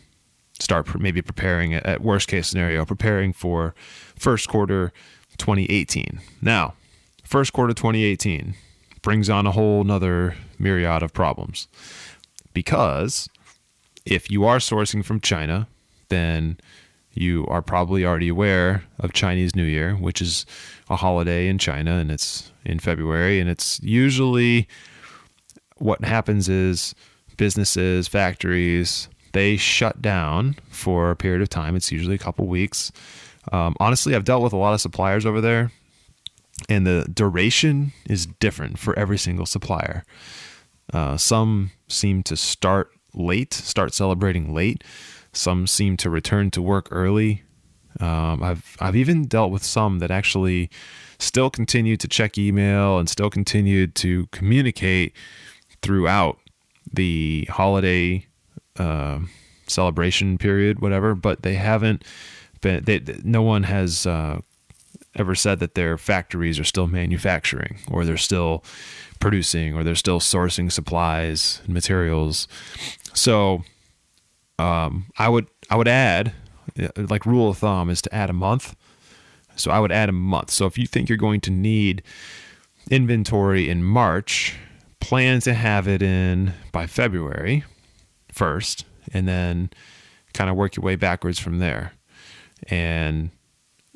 start 0.58 0.98
maybe 1.00 1.22
preparing 1.22 1.74
at 1.74 2.02
worst 2.02 2.28
case 2.28 2.48
scenario 2.48 2.84
preparing 2.84 3.32
for 3.32 3.74
first 4.16 4.48
quarter 4.48 4.92
2018 5.38 6.20
now 6.42 6.74
first 7.24 7.52
quarter 7.52 7.72
2018 7.72 8.54
brings 9.02 9.30
on 9.30 9.46
a 9.46 9.52
whole 9.52 9.84
nother 9.84 10.34
myriad 10.58 11.02
of 11.02 11.12
problems. 11.12 11.68
Because 12.52 13.28
if 14.04 14.30
you 14.30 14.44
are 14.44 14.58
sourcing 14.58 15.04
from 15.04 15.20
china 15.20 15.68
then 16.08 16.58
you 17.12 17.46
are 17.46 17.62
probably 17.62 18.04
already 18.04 18.28
aware 18.28 18.82
of 18.98 19.12
chinese 19.12 19.54
new 19.54 19.64
year 19.64 19.94
which 19.94 20.22
is 20.22 20.46
a 20.88 20.96
holiday 20.96 21.48
in 21.48 21.58
china 21.58 21.92
and 21.92 22.10
it's 22.10 22.50
in 22.64 22.78
february 22.78 23.38
and 23.38 23.50
it's 23.50 23.78
usually 23.82 24.66
what 25.80 26.04
happens 26.04 26.48
is 26.48 26.94
businesses 27.36 28.06
factories 28.06 29.08
they 29.32 29.56
shut 29.56 30.02
down 30.02 30.56
for 30.68 31.10
a 31.10 31.16
period 31.16 31.40
of 31.40 31.48
time. 31.48 31.76
It's 31.76 31.92
usually 31.92 32.14
a 32.14 32.18
couple 32.18 32.46
weeks. 32.46 32.90
Um, 33.52 33.76
honestly, 33.80 34.14
I've 34.14 34.24
dealt 34.24 34.42
with 34.42 34.52
a 34.52 34.56
lot 34.56 34.74
of 34.74 34.80
suppliers 34.80 35.24
over 35.24 35.40
there, 35.40 35.70
and 36.68 36.86
the 36.86 37.08
duration 37.12 37.92
is 38.08 38.26
different 38.26 38.78
for 38.78 38.98
every 38.98 39.18
single 39.18 39.46
supplier. 39.46 40.04
Uh, 40.92 41.16
some 41.16 41.70
seem 41.88 42.22
to 42.24 42.36
start 42.36 42.90
late, 43.14 43.54
start 43.54 43.94
celebrating 43.94 44.52
late. 44.52 44.82
Some 45.32 45.66
seem 45.66 45.96
to 45.98 46.10
return 46.10 46.50
to 46.52 46.62
work 46.62 46.88
early. 46.90 47.42
Um, 48.00 48.42
I've 48.42 48.76
I've 48.80 48.96
even 48.96 49.26
dealt 49.26 49.52
with 49.52 49.64
some 49.64 49.98
that 50.00 50.10
actually 50.10 50.70
still 51.18 51.50
continued 51.50 52.00
to 52.00 52.08
check 52.08 52.38
email 52.38 52.98
and 52.98 53.08
still 53.08 53.30
continued 53.30 53.94
to 53.96 54.26
communicate 54.26 55.12
throughout 55.82 56.38
the 56.92 57.46
holiday 57.50 58.26
uh, 58.78 59.20
celebration 59.66 60.38
period, 60.38 60.80
whatever. 60.80 61.14
But 61.14 61.42
they 61.42 61.54
haven't 61.54 62.04
been. 62.60 62.84
They, 62.84 63.00
no 63.24 63.42
one 63.42 63.64
has 63.64 64.06
uh, 64.06 64.40
ever 65.16 65.34
said 65.34 65.60
that 65.60 65.74
their 65.74 65.98
factories 65.98 66.58
are 66.58 66.64
still 66.64 66.86
manufacturing 66.86 67.78
or 67.90 68.04
they're 68.04 68.16
still 68.16 68.64
producing 69.18 69.74
or 69.74 69.84
they're 69.84 69.94
still 69.94 70.20
sourcing 70.20 70.70
supplies 70.70 71.60
and 71.64 71.74
materials. 71.74 72.48
So 73.12 73.64
um, 74.58 75.06
I 75.18 75.28
would 75.28 75.46
I 75.68 75.76
would 75.76 75.88
add 75.88 76.32
like 76.96 77.26
rule 77.26 77.50
of 77.50 77.58
thumb 77.58 77.90
is 77.90 78.02
to 78.02 78.14
add 78.14 78.30
a 78.30 78.34
month. 78.34 78.76
So 79.56 79.70
I 79.70 79.80
would 79.80 79.92
add 79.92 80.08
a 80.08 80.12
month. 80.12 80.50
So 80.50 80.66
if 80.66 80.78
you 80.78 80.86
think 80.86 81.08
you're 81.08 81.18
going 81.18 81.40
to 81.42 81.50
need 81.50 82.02
inventory 82.90 83.68
in 83.68 83.82
March, 83.82 84.56
plan 85.00 85.40
to 85.40 85.54
have 85.54 85.88
it 85.88 86.02
in 86.02 86.54
by 86.72 86.86
February 86.86 87.64
first, 88.32 88.84
and 89.12 89.26
then 89.26 89.70
kind 90.32 90.50
of 90.50 90.56
work 90.56 90.76
your 90.76 90.84
way 90.84 90.96
backwards 90.96 91.38
from 91.38 91.58
there. 91.58 91.92
And 92.68 93.30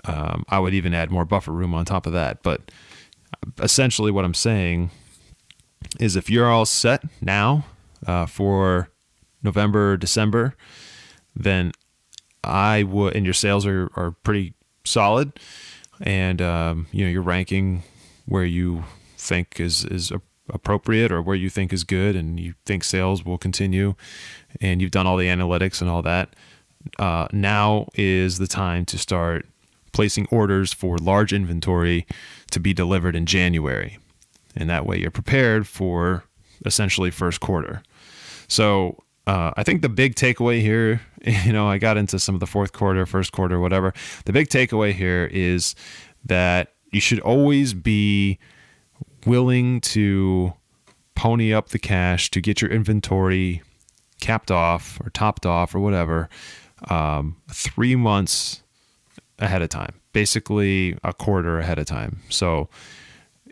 um, 0.05 0.45
I 0.49 0.59
would 0.59 0.75
even 0.75 0.95
add 0.95 1.11
more 1.11 1.25
buffer 1.25 1.53
room 1.53 1.75
on 1.75 1.85
top 1.85 2.07
of 2.07 2.13
that. 2.13 2.43
But 2.43 2.71
essentially, 3.61 4.11
what 4.11 4.25
I'm 4.25 4.35
saying 4.35 4.91
is 6.01 6.17
if 6.17 6.31
you're 6.31 6.51
all 6.51 6.67
set 6.67 7.03
now 7.21 7.67
uh, 8.07 8.27
for 8.27 8.91
November, 9.43 9.97
December, 9.97 10.55
then 11.37 11.73
I 12.43 12.83
would, 12.83 13.15
and 13.15 13.25
your 13.25 13.35
sales 13.35 13.67
are, 13.67 13.91
are 13.97 14.11
pretty 14.11 14.55
solid, 14.85 15.39
and 16.01 16.41
um, 16.43 16.87
you 16.93 17.05
know 17.05 17.11
you're 17.11 17.23
ranking 17.23 17.83
where 18.27 18.45
you 18.45 18.85
think 19.17 19.61
is 19.61 19.85
is 19.85 20.13
appropriate 20.53 21.11
or 21.11 21.23
where 21.23 21.37
you 21.37 21.49
think 21.49 21.73
is 21.73 21.85
good 21.85 22.17
and 22.17 22.39
you 22.39 22.55
think 22.67 22.85
sales 22.85 23.25
will 23.25 23.39
continue 23.39 23.95
and 24.61 24.83
you've 24.83 24.91
done 24.91 25.07
all 25.07 25.17
the 25.17 25.27
analytics 25.27 25.81
and 25.81 25.89
all 25.89 26.03
that, 26.03 26.35
uh, 26.99 27.27
now 27.33 27.89
is 27.95 28.39
the 28.39 28.47
time 28.47 28.85
to 28.85 28.99
start 28.99 29.47
placing 29.93 30.27
orders 30.31 30.73
for 30.73 30.99
large 30.99 31.33
inventory 31.33 32.07
to 32.51 32.61
be 32.61 32.75
delivered 32.75 33.17
in 33.17 33.27
January. 33.27 33.99
And 34.57 34.69
that 34.69 34.87
way 34.87 34.99
you're 34.99 35.11
prepared 35.11 35.67
for 35.67 36.25
essentially 36.67 37.11
first 37.11 37.41
quarter. 37.41 37.83
So 38.49 39.03
uh, 39.27 39.53
I 39.57 39.63
think 39.63 39.83
the 39.83 39.89
big 39.89 40.15
takeaway 40.15 40.61
here, 40.61 41.01
you 41.45 41.53
know, 41.53 41.69
I 41.69 41.79
got 41.79 41.97
into 41.97 42.19
some 42.19 42.35
of 42.35 42.41
the 42.41 42.47
fourth 42.47 42.73
quarter, 42.73 43.07
first 43.07 43.33
quarter, 43.33 43.59
whatever. 43.59 43.95
The 44.27 44.33
big 44.33 44.49
takeaway 44.49 44.93
here 44.93 45.29
is 45.33 45.75
that 46.25 46.75
you 46.93 47.01
should 47.01 47.21
always 47.21 47.75
be 47.75 48.39
willing 49.27 49.81
to 49.81 50.55
pony 51.15 51.53
up 51.53 51.69
the 51.69 51.79
cash 51.79 52.31
to 52.31 52.41
get 52.41 52.61
your 52.61 52.71
inventory 52.71 53.63
capped 54.21 54.51
off 54.51 55.01
or 55.01 55.11
topped 55.11 55.47
off 55.47 55.75
or 55.75 55.81
whatever 55.81 56.29
um, 56.89 57.37
three 57.51 57.97
months 57.97 58.63
ahead 59.39 59.63
of 59.63 59.69
time, 59.69 60.01
basically 60.13 60.97
a 61.03 61.13
quarter 61.13 61.59
ahead 61.59 61.79
of 61.79 61.87
time. 61.87 62.21
So, 62.29 62.69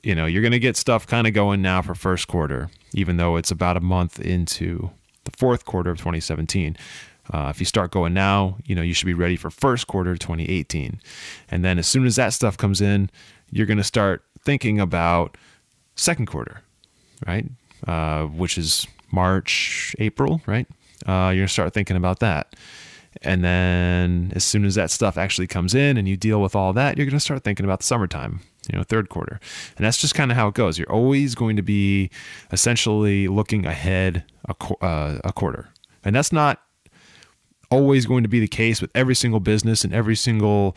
you 0.03 0.15
know, 0.15 0.27
you're 0.27 0.43
going 0.43 0.53
to 0.53 0.59
get 0.59 0.77
stuff 0.77 1.07
kind 1.07 1.27
of 1.27 1.35
going 1.35 1.63
now 1.63 1.83
for 1.83 1.95
first 1.95 2.29
quarter, 2.29 2.71
even 2.93 3.17
though 3.17 3.37
it's 3.37 3.51
about 3.51 3.77
a 3.77 3.81
month 3.81 4.21
into 4.21 4.91
the 5.25 5.31
fourth 5.37 5.65
quarter 5.65 5.91
of 5.91 5.99
2017. 5.99 6.77
Uh, 7.33 7.49
if 7.51 7.61
you 7.61 7.67
start 7.67 7.93
going 7.93 8.13
now, 8.13 8.57
you 8.65 8.75
know, 8.75 8.83
you 8.83 8.93
should 8.93 9.07
be 9.07 9.15
ready 9.15 9.37
for 9.37 9.51
first 9.51 9.87
quarter 9.87 10.17
2018. 10.17 11.01
And 11.51 11.65
then 11.65 11.79
as 11.79 11.87
soon 11.87 12.05
as 12.05 12.17
that 12.17 12.33
stuff 12.33 12.57
comes 12.57 12.81
in, 12.81 13.11
you're 13.51 13.67
going 13.67 13.79
to 13.79 13.85
start 13.85 14.25
thinking 14.45 14.81
about 14.81 15.37
second 15.94 16.26
quarter, 16.26 16.62
right? 17.26 17.46
Uh, 17.87 18.24
which 18.26 18.59
is 18.59 18.87
March, 19.11 19.94
April, 19.98 20.40
right? 20.46 20.66
Uh, 21.07 21.31
you're 21.35 21.42
gonna 21.42 21.48
start 21.48 21.74
thinking 21.74 21.96
about 21.96 22.20
that. 22.20 22.55
And 23.20 23.44
then 23.44 24.33
as 24.35 24.44
soon 24.44 24.64
as 24.64 24.74
that 24.76 24.90
stuff 24.90 25.18
actually 25.18 25.46
comes 25.46 25.74
in 25.74 25.96
and 25.96 26.09
you 26.09 26.16
deal 26.16 26.40
with 26.40 26.57
all 26.57 26.72
that, 26.72 26.96
you're 26.96 27.05
going 27.05 27.16
to 27.16 27.20
start 27.20 27.44
thinking 27.44 27.64
about 27.64 27.81
the 27.81 27.85
summertime, 27.85 28.40
you 28.70 28.78
know, 28.78 28.85
third 28.85 29.11
quarter. 29.11 29.38
And 29.76 29.85
that's 29.85 29.98
just 29.98 30.14
kind 30.14 30.31
of 30.31 30.37
how 30.37 30.48
it 30.48 30.55
goes. 30.55 30.78
You're 30.78 30.90
always 30.90 31.35
going 31.35 31.57
to 31.57 31.62
be 31.62 32.11
essentially 32.52 33.28
looking 33.28 33.66
ahead 33.66 34.24
a, 34.48 34.55
uh, 34.83 35.18
a 35.24 35.33
quarter. 35.33 35.68
And 36.05 36.16
that's 36.16 36.33
not 36.33 36.62
always 37.70 38.07
going 38.07 38.22
to 38.22 38.28
be 38.28 38.40
the 38.40 38.48
case 38.48 38.81
with 38.81 38.90
every 38.94 39.14
single 39.14 39.40
business 39.40 39.85
and 39.85 39.94
every 39.94 40.16
single 40.16 40.76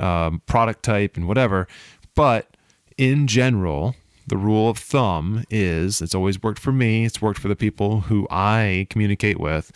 um, 0.00 0.42
product 0.46 0.82
type 0.82 1.16
and 1.16 1.28
whatever. 1.28 1.68
But 2.14 2.56
in 2.98 3.26
general, 3.26 3.94
the 4.26 4.36
rule 4.36 4.68
of 4.68 4.78
thumb 4.78 5.44
is 5.50 6.02
it's 6.02 6.14
always 6.14 6.42
worked 6.42 6.58
for 6.58 6.72
me, 6.72 7.04
it's 7.04 7.22
worked 7.22 7.38
for 7.38 7.48
the 7.48 7.56
people 7.56 8.02
who 8.02 8.26
I 8.30 8.86
communicate 8.90 9.38
with. 9.38 9.72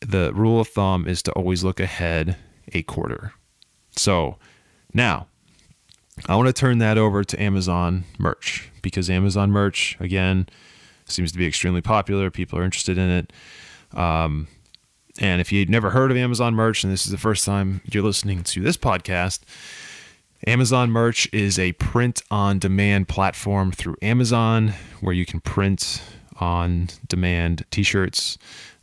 The 0.00 0.32
rule 0.34 0.60
of 0.60 0.68
thumb 0.68 1.06
is 1.06 1.22
to 1.24 1.32
always 1.32 1.62
look 1.62 1.78
ahead 1.78 2.36
a 2.72 2.82
quarter. 2.82 3.32
So 3.96 4.36
now 4.92 5.26
I 6.26 6.36
want 6.36 6.48
to 6.48 6.52
turn 6.52 6.78
that 6.78 6.98
over 6.98 7.22
to 7.24 7.42
Amazon 7.42 8.04
merch 8.18 8.70
because 8.82 9.08
Amazon 9.08 9.50
merch, 9.50 9.96
again, 10.00 10.48
seems 11.06 11.32
to 11.32 11.38
be 11.38 11.46
extremely 11.46 11.80
popular. 11.80 12.30
People 12.30 12.58
are 12.58 12.64
interested 12.64 12.98
in 12.98 13.10
it. 13.10 13.32
Um, 13.92 14.48
and 15.18 15.40
if 15.40 15.52
you've 15.52 15.68
never 15.68 15.90
heard 15.90 16.10
of 16.10 16.16
Amazon 16.16 16.54
merch 16.54 16.84
and 16.84 16.92
this 16.92 17.04
is 17.04 17.12
the 17.12 17.18
first 17.18 17.44
time 17.44 17.80
you're 17.90 18.02
listening 18.02 18.42
to 18.44 18.62
this 18.62 18.76
podcast, 18.76 19.40
Amazon 20.46 20.90
Merch 20.90 21.28
is 21.32 21.58
a 21.58 21.72
print 21.72 22.22
on 22.30 22.58
demand 22.58 23.08
platform 23.08 23.72
through 23.72 23.96
Amazon 24.00 24.72
where 25.00 25.12
you 25.12 25.26
can 25.26 25.40
print 25.40 26.02
on 26.38 26.88
demand 27.06 27.64
t 27.70 27.82
shirts. 27.82 28.38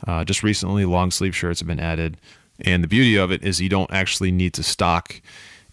Uh, 0.05 0.23
just 0.23 0.43
recently, 0.43 0.85
long 0.85 1.09
sleeve 1.09 1.35
shirts 1.35 1.59
have 1.59 1.67
been 1.67 1.79
added. 1.79 2.17
And 2.59 2.83
the 2.83 2.87
beauty 2.87 3.15
of 3.15 3.31
it 3.31 3.43
is 3.43 3.59
you 3.59 3.69
don't 3.69 3.91
actually 3.91 4.31
need 4.31 4.53
to 4.53 4.63
stock 4.63 5.19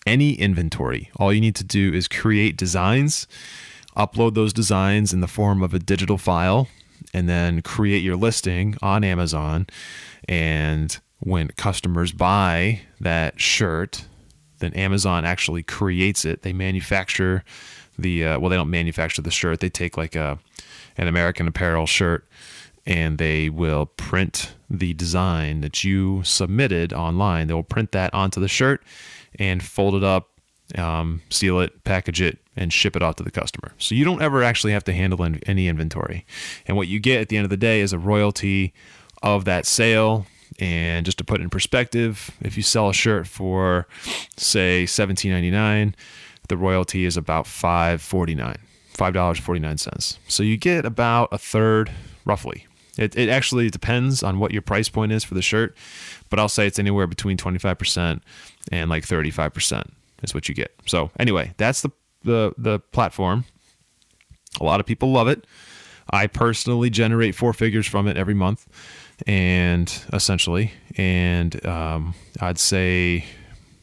any 0.06 0.32
inventory. 0.32 1.10
All 1.16 1.32
you 1.32 1.40
need 1.40 1.56
to 1.56 1.64
do 1.64 1.92
is 1.92 2.08
create 2.08 2.56
designs, 2.56 3.26
upload 3.94 4.34
those 4.34 4.54
designs 4.54 5.12
in 5.12 5.20
the 5.20 5.28
form 5.28 5.62
of 5.62 5.74
a 5.74 5.78
digital 5.78 6.16
file, 6.16 6.68
and 7.12 7.28
then 7.28 7.60
create 7.60 8.02
your 8.02 8.16
listing 8.16 8.76
on 8.80 9.04
Amazon. 9.04 9.66
And 10.26 10.98
when 11.20 11.48
customers 11.48 12.12
buy 12.12 12.80
that 13.00 13.38
shirt, 13.38 14.06
then 14.64 14.74
Amazon 14.74 15.24
actually 15.24 15.62
creates 15.62 16.24
it. 16.24 16.42
They 16.42 16.52
manufacture 16.52 17.44
the 17.98 18.24
uh, 18.24 18.38
well, 18.40 18.50
they 18.50 18.56
don't 18.56 18.70
manufacture 18.70 19.22
the 19.22 19.30
shirt. 19.30 19.60
They 19.60 19.70
take 19.70 19.96
like 19.96 20.16
a 20.16 20.38
an 20.96 21.08
American 21.08 21.46
Apparel 21.48 21.86
shirt 21.86 22.26
and 22.86 23.18
they 23.18 23.48
will 23.48 23.86
print 23.86 24.54
the 24.68 24.92
design 24.94 25.60
that 25.62 25.84
you 25.84 26.22
submitted 26.22 26.92
online. 26.92 27.46
They 27.46 27.54
will 27.54 27.62
print 27.62 27.92
that 27.92 28.12
onto 28.12 28.40
the 28.40 28.48
shirt 28.48 28.82
and 29.38 29.62
fold 29.62 29.94
it 29.94 30.04
up, 30.04 30.28
um, 30.76 31.22
seal 31.30 31.60
it, 31.60 31.84
package 31.84 32.20
it, 32.20 32.38
and 32.56 32.72
ship 32.72 32.94
it 32.94 33.02
off 33.02 33.16
to 33.16 33.22
the 33.22 33.30
customer. 33.30 33.72
So 33.78 33.94
you 33.94 34.04
don't 34.04 34.22
ever 34.22 34.42
actually 34.42 34.72
have 34.72 34.84
to 34.84 34.92
handle 34.92 35.24
any 35.46 35.68
inventory. 35.68 36.26
And 36.66 36.76
what 36.76 36.88
you 36.88 37.00
get 37.00 37.20
at 37.20 37.28
the 37.28 37.36
end 37.36 37.44
of 37.44 37.50
the 37.50 37.56
day 37.56 37.80
is 37.80 37.92
a 37.92 37.98
royalty 37.98 38.74
of 39.22 39.44
that 39.46 39.66
sale. 39.66 40.26
And 40.60 41.04
just 41.04 41.18
to 41.18 41.24
put 41.24 41.40
it 41.40 41.44
in 41.44 41.50
perspective, 41.50 42.30
if 42.40 42.56
you 42.56 42.62
sell 42.62 42.88
a 42.88 42.94
shirt 42.94 43.26
for 43.26 43.86
say 44.36 44.84
$17.99, 44.84 45.94
the 46.48 46.56
royalty 46.56 47.04
is 47.04 47.16
about 47.16 47.46
$5.49. 47.46 48.56
$5.49. 48.94 50.18
So 50.28 50.42
you 50.42 50.56
get 50.56 50.84
about 50.84 51.28
a 51.32 51.38
third, 51.38 51.90
roughly. 52.24 52.66
It, 52.96 53.16
it 53.16 53.28
actually 53.28 53.70
depends 53.70 54.22
on 54.22 54.38
what 54.38 54.52
your 54.52 54.62
price 54.62 54.88
point 54.88 55.10
is 55.10 55.24
for 55.24 55.34
the 55.34 55.42
shirt, 55.42 55.76
but 56.30 56.38
I'll 56.38 56.48
say 56.48 56.66
it's 56.66 56.78
anywhere 56.78 57.08
between 57.08 57.36
25% 57.36 58.20
and 58.70 58.90
like 58.90 59.04
35% 59.04 59.90
is 60.22 60.32
what 60.32 60.48
you 60.48 60.54
get. 60.54 60.72
So 60.86 61.10
anyway, 61.18 61.54
that's 61.56 61.82
the, 61.82 61.90
the, 62.22 62.54
the 62.56 62.78
platform. 62.78 63.44
A 64.60 64.64
lot 64.64 64.78
of 64.78 64.86
people 64.86 65.10
love 65.10 65.26
it. 65.26 65.44
I 66.10 66.26
personally 66.26 66.90
generate 66.90 67.34
four 67.34 67.52
figures 67.52 67.86
from 67.86 68.06
it 68.06 68.16
every 68.16 68.34
month, 68.34 68.68
and 69.26 69.92
essentially, 70.12 70.72
and 70.96 71.64
um, 71.66 72.14
I'd 72.40 72.58
say 72.58 73.24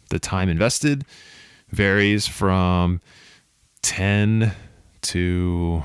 the 0.09 0.19
time 0.19 0.49
invested 0.49 1.05
varies 1.69 2.27
from 2.27 3.01
10 3.81 4.53
to 5.01 5.83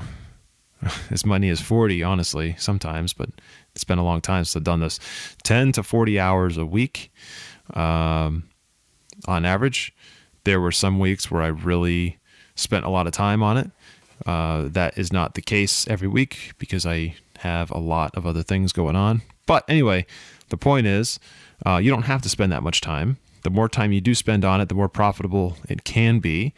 as 1.11 1.25
many 1.25 1.49
as 1.49 1.61
40, 1.61 2.03
honestly, 2.03 2.55
sometimes, 2.57 3.13
but 3.13 3.29
it's 3.73 3.83
been 3.83 3.99
a 3.99 4.03
long 4.03 4.21
time 4.21 4.43
since 4.43 4.55
I've 4.55 4.63
done 4.63 4.79
this. 4.79 4.99
10 5.43 5.73
to 5.73 5.83
40 5.83 6.19
hours 6.19 6.57
a 6.57 6.65
week 6.65 7.11
um, 7.73 8.43
on 9.27 9.45
average. 9.45 9.93
There 10.43 10.61
were 10.61 10.71
some 10.71 10.99
weeks 10.99 11.29
where 11.29 11.41
I 11.41 11.47
really 11.47 12.17
spent 12.55 12.85
a 12.85 12.89
lot 12.89 13.07
of 13.07 13.13
time 13.13 13.43
on 13.43 13.57
it. 13.57 13.71
Uh, 14.25 14.67
that 14.69 14.97
is 14.97 15.13
not 15.13 15.35
the 15.35 15.41
case 15.41 15.87
every 15.87 16.07
week 16.07 16.53
because 16.57 16.85
I 16.85 17.15
have 17.39 17.69
a 17.71 17.77
lot 17.77 18.15
of 18.15 18.25
other 18.25 18.43
things 18.43 18.73
going 18.73 18.95
on. 18.95 19.21
But 19.47 19.67
anyway, 19.67 20.05
the 20.49 20.57
point 20.57 20.85
is, 20.85 21.19
uh, 21.65 21.77
you 21.77 21.89
don't 21.89 22.03
have 22.03 22.21
to 22.21 22.29
spend 22.29 22.51
that 22.51 22.61
much 22.61 22.81
time. 22.81 23.17
The 23.41 23.49
more 23.49 23.67
time 23.67 23.91
you 23.91 24.01
do 24.01 24.13
spend 24.13 24.45
on 24.45 24.61
it, 24.61 24.69
the 24.69 24.75
more 24.75 24.89
profitable 24.89 25.57
it 25.67 25.83
can 25.83 26.19
be. 26.19 26.53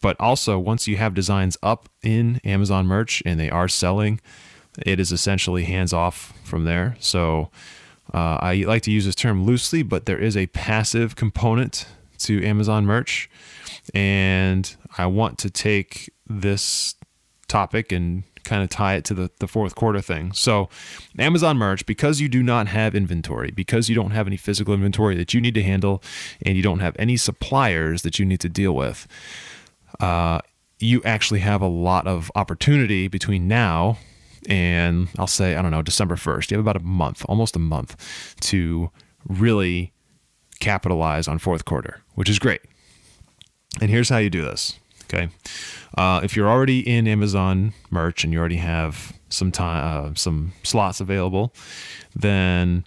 But 0.00 0.16
also, 0.20 0.58
once 0.60 0.86
you 0.86 0.96
have 0.96 1.14
designs 1.14 1.56
up 1.60 1.88
in 2.02 2.40
Amazon 2.44 2.86
merch 2.86 3.20
and 3.26 3.40
they 3.40 3.50
are 3.50 3.66
selling, 3.66 4.20
it 4.86 5.00
is 5.00 5.10
essentially 5.10 5.64
hands 5.64 5.92
off 5.92 6.32
from 6.44 6.64
there. 6.64 6.96
So 7.00 7.50
uh, 8.14 8.38
I 8.40 8.64
like 8.66 8.82
to 8.82 8.92
use 8.92 9.06
this 9.06 9.16
term 9.16 9.44
loosely, 9.44 9.82
but 9.82 10.06
there 10.06 10.18
is 10.18 10.36
a 10.36 10.46
passive 10.48 11.16
component 11.16 11.86
to 12.18 12.44
Amazon 12.44 12.86
merch. 12.86 13.28
And 13.92 14.76
I 14.96 15.06
want 15.06 15.38
to 15.38 15.50
take 15.50 16.10
this 16.28 16.94
topic 17.48 17.90
and 17.90 18.22
kind 18.48 18.62
of 18.62 18.68
tie 18.68 18.94
it 18.94 19.04
to 19.06 19.14
the, 19.14 19.30
the 19.38 19.46
fourth 19.46 19.74
quarter 19.74 20.00
thing. 20.00 20.32
So, 20.32 20.68
Amazon 21.18 21.56
merch, 21.56 21.86
because 21.86 22.20
you 22.20 22.28
do 22.28 22.42
not 22.42 22.68
have 22.68 22.94
inventory, 22.94 23.50
because 23.50 23.88
you 23.88 23.94
don't 23.94 24.10
have 24.10 24.26
any 24.26 24.36
physical 24.36 24.74
inventory 24.74 25.16
that 25.16 25.34
you 25.34 25.40
need 25.40 25.54
to 25.54 25.62
handle, 25.62 26.02
and 26.42 26.56
you 26.56 26.62
don't 26.62 26.80
have 26.80 26.96
any 26.98 27.16
suppliers 27.16 28.02
that 28.02 28.18
you 28.18 28.24
need 28.24 28.40
to 28.40 28.48
deal 28.48 28.74
with, 28.74 29.06
uh, 30.00 30.40
you 30.78 31.02
actually 31.04 31.40
have 31.40 31.60
a 31.60 31.66
lot 31.66 32.06
of 32.06 32.30
opportunity 32.34 33.08
between 33.08 33.48
now 33.48 33.98
and 34.48 35.08
I'll 35.18 35.26
say, 35.26 35.56
I 35.56 35.62
don't 35.62 35.70
know, 35.70 35.82
December 35.82 36.16
1st. 36.16 36.50
You 36.50 36.56
have 36.56 36.64
about 36.64 36.76
a 36.76 36.84
month, 36.84 37.24
almost 37.28 37.54
a 37.56 37.58
month 37.58 38.34
to 38.42 38.90
really 39.26 39.92
capitalize 40.60 41.28
on 41.28 41.38
fourth 41.38 41.64
quarter, 41.64 42.02
which 42.14 42.28
is 42.28 42.38
great. 42.38 42.62
And 43.80 43.90
here's 43.90 44.08
how 44.08 44.18
you 44.18 44.30
do 44.30 44.42
this. 44.42 44.78
Okay. 45.12 45.28
Uh, 45.96 46.20
if 46.22 46.36
you're 46.36 46.48
already 46.48 46.80
in 46.80 47.08
Amazon 47.08 47.72
merch 47.90 48.24
and 48.24 48.32
you 48.32 48.38
already 48.38 48.56
have 48.56 49.12
some 49.30 49.50
time, 49.50 50.10
uh, 50.10 50.14
some 50.14 50.52
slots 50.62 51.00
available, 51.00 51.54
then 52.14 52.84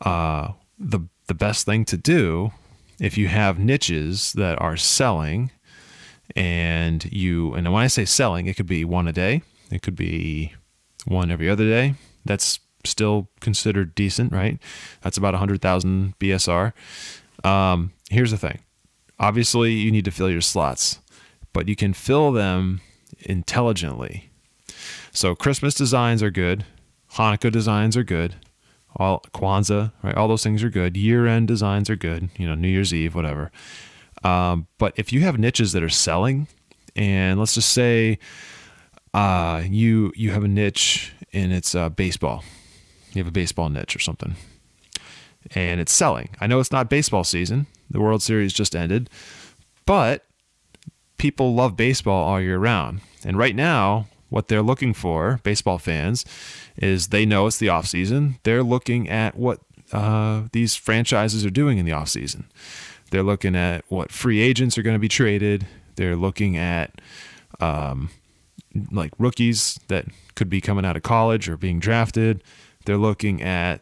uh, 0.00 0.52
the 0.78 1.00
the 1.28 1.34
best 1.34 1.66
thing 1.66 1.84
to 1.84 1.96
do 1.96 2.52
if 2.98 3.18
you 3.18 3.28
have 3.28 3.58
niches 3.58 4.32
that 4.34 4.60
are 4.60 4.76
selling 4.76 5.50
and 6.36 7.04
you 7.12 7.52
and 7.54 7.70
when 7.72 7.82
I 7.82 7.88
say 7.88 8.04
selling, 8.04 8.46
it 8.46 8.56
could 8.56 8.66
be 8.66 8.84
one 8.84 9.08
a 9.08 9.12
day, 9.12 9.42
it 9.70 9.82
could 9.82 9.96
be 9.96 10.54
one 11.04 11.30
every 11.30 11.50
other 11.50 11.64
day. 11.64 11.94
That's 12.24 12.60
still 12.84 13.28
considered 13.40 13.94
decent, 13.94 14.32
right? 14.32 14.58
That's 15.02 15.16
about 15.16 15.34
100,000 15.34 16.14
BSR. 16.18 16.72
Um, 17.44 17.92
here's 18.08 18.30
the 18.30 18.38
thing. 18.38 18.60
Obviously, 19.18 19.72
you 19.72 19.90
need 19.90 20.04
to 20.04 20.10
fill 20.10 20.30
your 20.30 20.40
slots, 20.40 21.00
but 21.52 21.68
you 21.68 21.76
can 21.76 21.92
fill 21.92 22.32
them 22.32 22.80
intelligently. 23.20 24.30
So 25.12 25.34
Christmas 25.34 25.74
designs 25.74 26.22
are 26.22 26.30
good, 26.30 26.64
Hanukkah 27.14 27.52
designs 27.52 27.96
are 27.96 28.04
good, 28.04 28.36
all 28.96 29.22
Kwanzaa, 29.34 29.92
right? 30.02 30.14
All 30.14 30.28
those 30.28 30.42
things 30.42 30.62
are 30.62 30.70
good. 30.70 30.96
Year-end 30.96 31.48
designs 31.48 31.88
are 31.90 31.96
good. 31.96 32.30
You 32.36 32.46
know, 32.46 32.54
New 32.54 32.68
Year's 32.68 32.92
Eve, 32.92 33.14
whatever. 33.14 33.50
Um, 34.24 34.66
but 34.78 34.92
if 34.96 35.12
you 35.12 35.20
have 35.20 35.38
niches 35.38 35.72
that 35.72 35.82
are 35.82 35.88
selling, 35.88 36.46
and 36.94 37.38
let's 37.38 37.54
just 37.54 37.70
say 37.70 38.18
uh, 39.14 39.62
you 39.68 40.12
you 40.14 40.30
have 40.30 40.44
a 40.44 40.48
niche 40.48 41.12
and 41.32 41.52
it's 41.52 41.74
uh, 41.74 41.88
baseball, 41.88 42.44
you 43.12 43.20
have 43.20 43.28
a 43.28 43.32
baseball 43.32 43.68
niche 43.68 43.96
or 43.96 43.98
something, 43.98 44.36
and 45.54 45.80
it's 45.80 45.92
selling. 45.92 46.30
I 46.40 46.46
know 46.46 46.60
it's 46.60 46.72
not 46.72 46.88
baseball 46.88 47.24
season; 47.24 47.66
the 47.90 48.00
World 48.00 48.22
Series 48.22 48.52
just 48.52 48.76
ended, 48.76 49.10
but 49.86 50.24
people 51.22 51.54
love 51.54 51.76
baseball 51.76 52.24
all 52.24 52.40
year 52.40 52.58
round. 52.58 53.00
And 53.24 53.38
right 53.38 53.54
now, 53.54 54.08
what 54.28 54.48
they're 54.48 54.60
looking 54.60 54.92
for, 54.92 55.38
baseball 55.44 55.78
fans, 55.78 56.24
is 56.76 57.08
they 57.08 57.24
know 57.24 57.46
it's 57.46 57.58
the 57.58 57.68
off 57.68 57.86
season. 57.86 58.40
They're 58.42 58.64
looking 58.64 59.08
at 59.08 59.36
what 59.36 59.60
uh, 59.92 60.48
these 60.50 60.74
franchises 60.74 61.46
are 61.46 61.50
doing 61.50 61.78
in 61.78 61.84
the 61.84 61.92
off 61.92 62.08
season. 62.08 62.50
They're 63.12 63.22
looking 63.22 63.54
at 63.54 63.84
what 63.88 64.10
free 64.10 64.40
agents 64.40 64.76
are 64.76 64.82
going 64.82 64.96
to 64.96 65.00
be 65.00 65.06
traded. 65.06 65.64
They're 65.94 66.16
looking 66.16 66.56
at 66.56 67.00
um, 67.60 68.10
like 68.90 69.12
rookies 69.16 69.78
that 69.86 70.06
could 70.34 70.50
be 70.50 70.60
coming 70.60 70.84
out 70.84 70.96
of 70.96 71.04
college 71.04 71.48
or 71.48 71.56
being 71.56 71.78
drafted. 71.78 72.42
They're 72.84 72.96
looking 72.96 73.40
at 73.42 73.80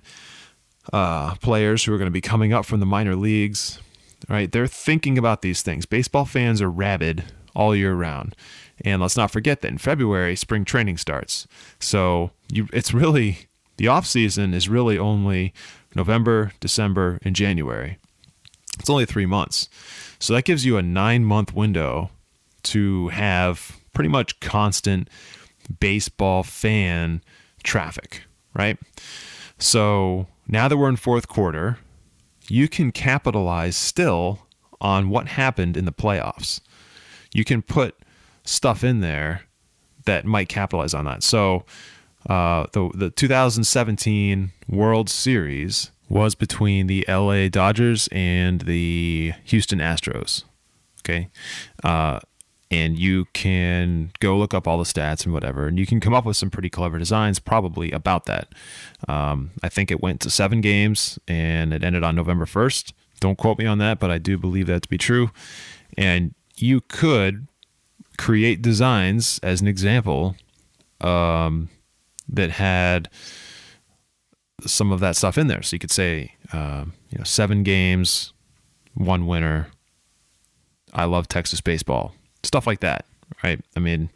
uh, 0.92 1.37
players 1.37 1.85
who 1.85 1.94
are 1.94 1.98
going 1.98 2.05
to 2.05 2.11
be 2.11 2.20
coming 2.20 2.53
up 2.53 2.66
from 2.66 2.81
the 2.81 2.87
minor 2.87 3.16
leagues. 3.16 3.81
Right? 4.28 4.50
They're 4.50 4.66
thinking 4.66 5.18
about 5.18 5.42
these 5.42 5.62
things. 5.62 5.87
Baseball 5.87 6.24
fans 6.24 6.61
are 6.61 6.70
rabid 6.70 7.24
all 7.54 7.74
year 7.74 7.94
round. 7.94 8.37
And 8.85 9.02
let's 9.02 9.16
not 9.16 9.30
forget 9.30 9.61
that 9.61 9.68
in 9.68 9.78
February, 9.78 10.37
spring 10.37 10.64
training 10.64 10.96
starts. 10.96 11.46
So 11.78 12.30
you, 12.50 12.68
it's 12.72 12.94
really 12.94 13.48
the 13.76 13.88
off 13.88 14.06
season 14.06 14.54
is 14.54 14.68
really 14.68 14.98
only 14.98 15.52
November, 15.94 16.52
December, 16.61 17.18
and 17.22 17.35
January. 17.35 17.98
It's 18.78 18.90
only 18.90 19.06
three 19.06 19.26
months. 19.26 19.68
So 20.18 20.35
that 20.35 20.44
gives 20.44 20.64
you 20.64 20.76
a 20.76 20.83
nine 20.83 21.24
month 21.24 21.54
window 21.54 22.11
to 22.64 23.09
have 23.09 23.78
pretty 23.92 24.09
much 24.09 24.40
constant 24.40 25.09
baseball 25.78 26.42
fan 26.42 27.22
traffic, 27.62 28.22
right? 28.54 28.78
So 29.59 30.26
now 30.48 30.68
that 30.68 30.76
we're 30.76 30.88
in 30.88 30.96
fourth 30.96 31.28
quarter, 31.28 31.78
you 32.50 32.68
can 32.68 32.90
capitalize 32.90 33.76
still 33.76 34.46
on 34.80 35.08
what 35.08 35.28
happened 35.28 35.76
in 35.76 35.84
the 35.84 35.92
playoffs. 35.92 36.60
You 37.32 37.44
can 37.44 37.62
put 37.62 37.96
stuff 38.44 38.82
in 38.82 39.00
there 39.00 39.42
that 40.06 40.24
might 40.24 40.48
capitalize 40.48 40.94
on 40.94 41.04
that. 41.04 41.22
So 41.22 41.64
uh, 42.28 42.66
the 42.72 42.90
the 42.94 43.10
2017 43.10 44.52
World 44.68 45.08
Series 45.08 45.90
was 46.08 46.34
between 46.34 46.86
the 46.86 47.04
LA 47.08 47.48
Dodgers 47.48 48.08
and 48.10 48.62
the 48.62 49.32
Houston 49.44 49.78
Astros. 49.78 50.44
Okay. 51.00 51.28
Uh, 51.84 52.20
and 52.70 52.98
you 52.98 53.26
can 53.33 54.12
go 54.20 54.37
look 54.37 54.54
up 54.54 54.68
all 54.68 54.78
the 54.78 54.85
stats 54.85 55.24
and 55.24 55.33
whatever, 55.35 55.66
and 55.66 55.78
you 55.78 55.87
can 55.87 56.00
come 56.00 56.14
up 56.14 56.24
with 56.24 56.37
some 56.37 56.50
pretty 56.50 56.70
clever 56.70 56.98
designs 56.98 57.38
probably 57.38 57.90
about 57.90 58.26
that. 58.26 58.48
Um, 59.09 59.50
I 59.62 59.68
think 59.68 59.90
it 59.90 60.02
went 60.02 60.20
to 60.20 60.30
seven 60.30 60.61
games 60.61 61.18
and 61.26 61.72
it 61.72 61.83
ended 61.83 62.04
on 62.04 62.14
November 62.14 62.44
1st. 62.44 62.92
Don't 63.18 63.37
quote 63.37 63.59
me 63.59 63.66
on 63.66 63.78
that, 63.78 63.98
but 63.98 64.11
I 64.11 64.18
do 64.18 64.38
believe 64.38 64.66
that 64.68 64.83
to 64.83 64.88
be 64.88 64.98
true. 64.98 65.30
And 65.98 66.35
you 66.56 66.80
could 66.80 67.48
create 68.16 68.62
designs 68.62 69.40
as 69.42 69.61
an 69.61 69.66
example 69.66 70.37
um, 71.00 71.68
that 72.28 72.50
had 72.50 73.09
some 74.66 74.92
of 74.92 75.00
that 75.00 75.16
stuff 75.16 75.38
in 75.38 75.46
there. 75.46 75.62
So 75.62 75.74
you 75.74 75.78
could 75.80 75.90
say, 75.90 76.35
uh, 76.52 76.85
you 77.11 77.18
know, 77.18 77.24
seven 77.24 77.62
games, 77.62 78.33
one 78.94 79.26
winner. 79.26 79.68
I 80.92 81.04
love 81.04 81.28
Texas 81.28 81.61
baseball, 81.61 82.14
stuff 82.42 82.66
like 82.66 82.81
that, 82.81 83.05
right? 83.42 83.61
I 83.76 83.81
mean, 83.81 84.11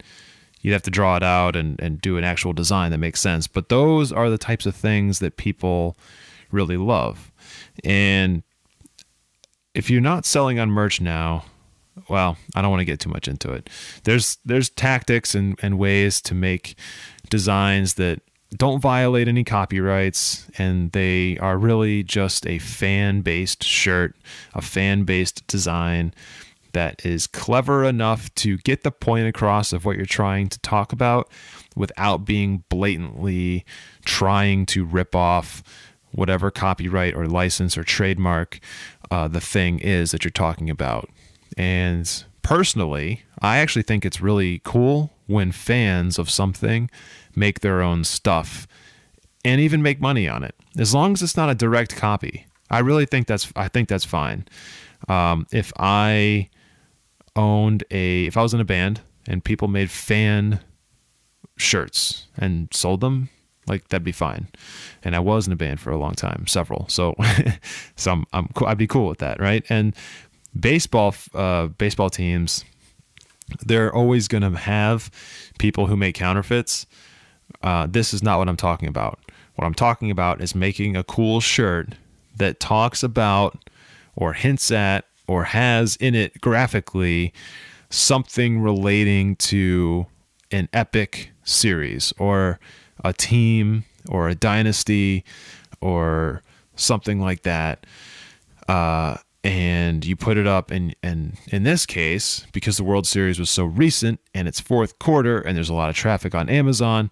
you'd 0.61 0.73
have 0.73 0.83
to 0.83 0.91
draw 0.91 1.17
it 1.17 1.23
out 1.23 1.57
and, 1.57 1.79
and 1.81 2.01
do 2.01 2.17
an 2.17 2.25
actual 2.25 2.53
design 2.53 2.91
that 2.91 2.99
makes 2.99 3.21
sense. 3.21 3.47
But 3.47 3.69
those 3.69 4.13
are 4.13 4.31
the 4.31 4.39
types 4.39 4.67
of 4.67 4.75
things 4.75 5.19
that 5.19 5.37
people 5.37 5.97
really 6.51 6.77
love. 6.77 7.31
And 7.85 8.43
if 9.75 9.91
you're 9.91 10.01
not 10.01 10.25
selling 10.25 10.59
on 10.59 10.71
merch 10.71 11.01
now, 11.01 11.45
well, 12.09 12.37
I 12.55 12.63
don't 12.63 12.71
want 12.71 12.81
to 12.81 12.87
get 12.87 13.01
too 13.01 13.11
much 13.11 13.29
into 13.29 13.53
it. 13.53 13.69
There's 14.05 14.39
there's 14.45 14.69
tactics 14.71 15.35
and, 15.35 15.59
and 15.63 15.79
ways 15.79 16.21
to 16.23 16.35
make 16.35 16.77
designs 17.31 17.95
that 17.95 18.21
don't 18.57 18.81
violate 18.81 19.29
any 19.29 19.45
copyrights 19.45 20.47
and 20.59 20.93
they 20.93 21.37
are 21.39 21.59
really 21.59 22.03
just 22.03 22.47
a 22.47 22.59
fan 22.59 23.21
based 23.21 23.63
shirt, 23.63 24.17
a 24.55 24.63
fan 24.63 25.05
based 25.05 25.47
design 25.47 26.15
that 26.75 27.05
is 27.05 27.27
clever 27.27 27.85
enough 27.85 28.33
to 28.37 28.59
get 28.59 28.83
the 28.83 28.91
point 28.93 29.27
across 29.27 29.73
of 29.73 29.85
what 29.85 29.97
you're 29.97 30.07
trying 30.07 30.49
to 30.49 30.59
talk 30.61 30.93
about 30.93 31.31
without 31.75 32.25
being 32.25 32.63
blatantly 32.69 33.65
trying 34.05 34.67
to 34.67 34.85
rip 34.85 35.15
off 35.15 35.63
whatever 36.13 36.51
copyright 36.51 37.15
or 37.15 37.27
license 37.27 37.77
or 37.77 37.83
trademark 37.83 38.61
uh, 39.11 39.27
the 39.29 39.41
thing 39.41 39.79
is 39.81 40.11
that 40.13 40.25
you're 40.25 40.31
talking 40.31 40.71
about. 40.71 41.09
And 41.57 42.25
personally, 42.43 43.23
I 43.41 43.59
actually 43.59 43.83
think 43.83 44.05
it's 44.05 44.21
really 44.21 44.61
cool 44.65 45.11
when 45.27 45.53
fans 45.53 46.19
of 46.19 46.31
something 46.31 46.91
make 47.35 47.61
their 47.61 47.83
own 47.83 48.05
stuff 48.05 48.67
and 49.45 49.61
even 49.61 49.83
make 49.83 50.01
money 50.01 50.29
on 50.29 50.43
it, 50.43 50.55
as 50.79 50.95
long 50.95 51.13
as 51.13 51.23
it's 51.23 51.37
not 51.37 51.51
a 51.51 51.55
direct 51.55 51.97
copy. 51.97 52.47
I 52.71 52.79
really 52.79 53.07
think 53.07 53.27
that's 53.27 53.53
I 53.57 53.69
think 53.69 53.89
that's 53.89 54.05
fine. 54.05 54.47
Um, 55.09 55.47
if 55.53 55.73
I 55.79 56.49
owned 57.37 57.85
a 57.91 58.27
if 58.27 58.37
I 58.37 58.43
was 58.43 58.55
in 58.55 58.61
a 58.61 58.65
band 58.65 59.01
and 59.27 59.43
people 59.43 59.69
made 59.69 59.91
fan 59.91 60.61
shirts 61.57 62.27
and 62.37 62.69
sold 62.73 63.01
them, 63.01 63.29
like 63.67 63.89
that'd 63.89 64.05
be 64.05 64.13
fine. 64.13 64.49
And 65.03 65.17
I 65.17 65.21
was 65.21 65.47
in 65.47 65.53
a 65.53 65.57
band 65.57 65.81
for 65.81 65.91
a 65.91 65.99
long 65.99 66.15
time, 66.15 66.47
several. 66.47 66.89
So, 66.89 67.15
so 67.97 68.13
I'm, 68.13 68.27
I'm 68.33 68.49
I'd 68.67 68.79
be 68.79 68.87
cool 68.87 69.09
with 69.09 69.19
that, 69.19 69.41
right? 69.41 69.65
And 69.69 69.95
baseball, 70.59 71.15
uh, 71.35 71.69
baseball 71.69 72.11
teams, 72.11 72.65
they're 73.65 73.95
always 73.95 74.29
going 74.29 74.43
to 74.43 74.59
have 74.59 75.11
people 75.59 75.87
who 75.87 75.97
make 75.97 76.15
counterfeits. 76.15 76.87
Uh, 77.63 77.87
this 77.87 78.15
is 78.15 78.23
not 78.23 78.39
what 78.39 78.49
I'm 78.49 78.57
talking 78.57 78.89
about. 78.89 79.19
What 79.57 79.67
I'm 79.67 79.75
talking 79.75 80.11
about 80.11 80.41
is 80.41 80.55
making 80.55 80.97
a 80.97 81.05
cool 81.05 81.41
shirt 81.41 81.95
that 82.37 82.59
talks 82.59 83.03
about 83.03 83.71
or 84.17 84.33
hints 84.33 84.71
at 84.71 85.05
or 85.27 85.45
has 85.45 85.97
in 85.97 86.15
it 86.15 86.41
graphically 86.41 87.33
something 87.91 88.61
relating 88.61 89.37
to 89.37 90.07
an 90.51 90.69
epic 90.73 91.31
series 91.45 92.13
or 92.19 92.59
a 93.05 93.13
team 93.13 93.85
or 94.09 94.29
a 94.29 94.35
dynasty 94.35 95.25
or 95.81 96.43
something 96.77 97.21
like 97.21 97.43
that. 97.43 97.87
Uh, 98.69 99.17
and 99.45 100.07
you 100.07 100.17
put 100.17 100.39
it 100.39 100.47
up 100.47 100.71
and 100.71 100.97
and 101.03 101.37
in 101.53 101.63
this 101.63 101.85
case 101.85 102.47
because 102.53 102.79
the 102.79 102.85
world 102.85 103.07
series 103.07 103.39
was 103.39 103.51
so 103.51 103.65
recent 103.65 104.19
and 104.35 104.49
it's 104.49 104.59
fourth 104.59 104.99
quarter 104.99 105.39
and 105.39 105.55
there's 105.55 105.69
a 105.69 105.75
lot 105.75 105.91
of 105.91 105.95
traffic 105.95 106.35
on 106.35 106.49
amazon 106.49 107.11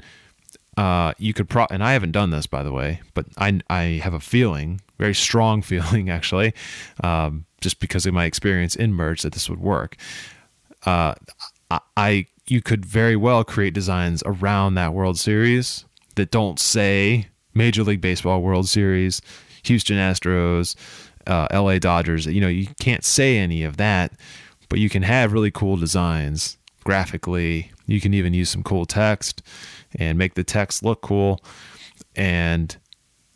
uh, 0.79 1.13
you 1.19 1.35
could 1.35 1.47
pro 1.51 1.67
and 1.71 1.85
i 1.85 1.93
haven't 1.93 2.13
done 2.13 2.31
this 2.31 2.47
by 2.47 2.63
the 2.63 2.73
way 2.73 3.03
but 3.13 3.27
i 3.37 3.61
i 3.69 4.01
have 4.03 4.15
a 4.15 4.21
feeling 4.21 4.81
very 4.99 5.15
strong 5.15 5.61
feeling 5.63 6.09
actually 6.09 6.55
um, 7.05 7.45
just 7.63 7.81
because 7.81 8.07
of 8.07 8.15
my 8.15 8.25
experience 8.25 8.77
in 8.77 8.93
merch 8.93 9.23
that 9.23 9.33
this 9.33 9.49
would 9.49 9.61
work 9.61 9.97
uh, 10.85 11.15
I, 11.71 11.81
I 11.97 12.27
you 12.47 12.61
could 12.61 12.85
very 12.85 13.17
well 13.17 13.45
create 13.45 13.73
designs 13.73 14.23
around 14.27 14.75
that 14.75 14.93
world 14.93 15.19
series 15.19 15.85
that 16.17 16.31
don't 16.31 16.59
say 16.59 17.29
major 17.55 17.83
league 17.83 18.01
baseball 18.01 18.43
world 18.43 18.69
series 18.69 19.23
houston 19.63 19.97
astros 19.97 20.77
uh, 21.27 21.49
LA 21.53 21.79
Dodgers. 21.79 22.27
You 22.27 22.41
know, 22.41 22.49
you 22.49 22.69
can't 22.81 23.05
say 23.05 23.39
any 23.39 23.63
of 23.63 23.77
that, 23.77 24.13
but 24.69 24.79
you 24.79 24.89
can 24.89 25.03
have 25.03 25.33
really 25.33 25.51
cool 25.51 25.77
designs 25.77 26.59
graphically. 26.85 27.71
You 27.87 28.01
can 28.01 28.15
even 28.15 28.35
use 28.35 28.51
some 28.51 28.63
cool 28.63 28.87
text 28.87 29.43
and 29.97 30.19
make 30.19 30.35
the 30.35 30.45
text 30.45 30.83
look 30.83 31.03
cool 31.03 31.41
and 32.17 32.77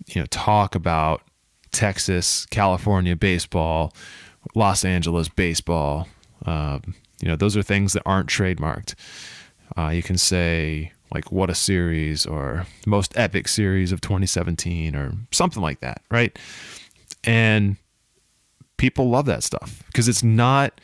you 0.06 0.20
know 0.20 0.26
talk 0.30 0.74
about 0.74 1.22
Texas, 1.76 2.46
California 2.46 3.14
baseball, 3.14 3.92
Los 4.54 4.84
Angeles 4.84 5.28
baseball. 5.28 6.08
Um, 6.44 6.94
you 7.20 7.28
know, 7.28 7.36
those 7.36 7.56
are 7.56 7.62
things 7.62 7.92
that 7.92 8.02
aren't 8.04 8.28
trademarked. 8.28 8.94
Uh, 9.76 9.88
you 9.88 10.02
can 10.02 10.18
say 10.18 10.92
like 11.14 11.30
what 11.30 11.50
a 11.50 11.54
series 11.54 12.26
or 12.26 12.66
most 12.86 13.16
epic 13.16 13.46
series 13.46 13.92
of 13.92 14.00
2017 14.00 14.96
or 14.96 15.12
something 15.30 15.62
like 15.62 15.80
that, 15.80 16.02
right? 16.10 16.36
and 17.26 17.76
people 18.76 19.10
love 19.10 19.26
that 19.26 19.42
stuff 19.42 19.82
because 19.86 20.08
it's 20.08 20.22
not 20.22 20.80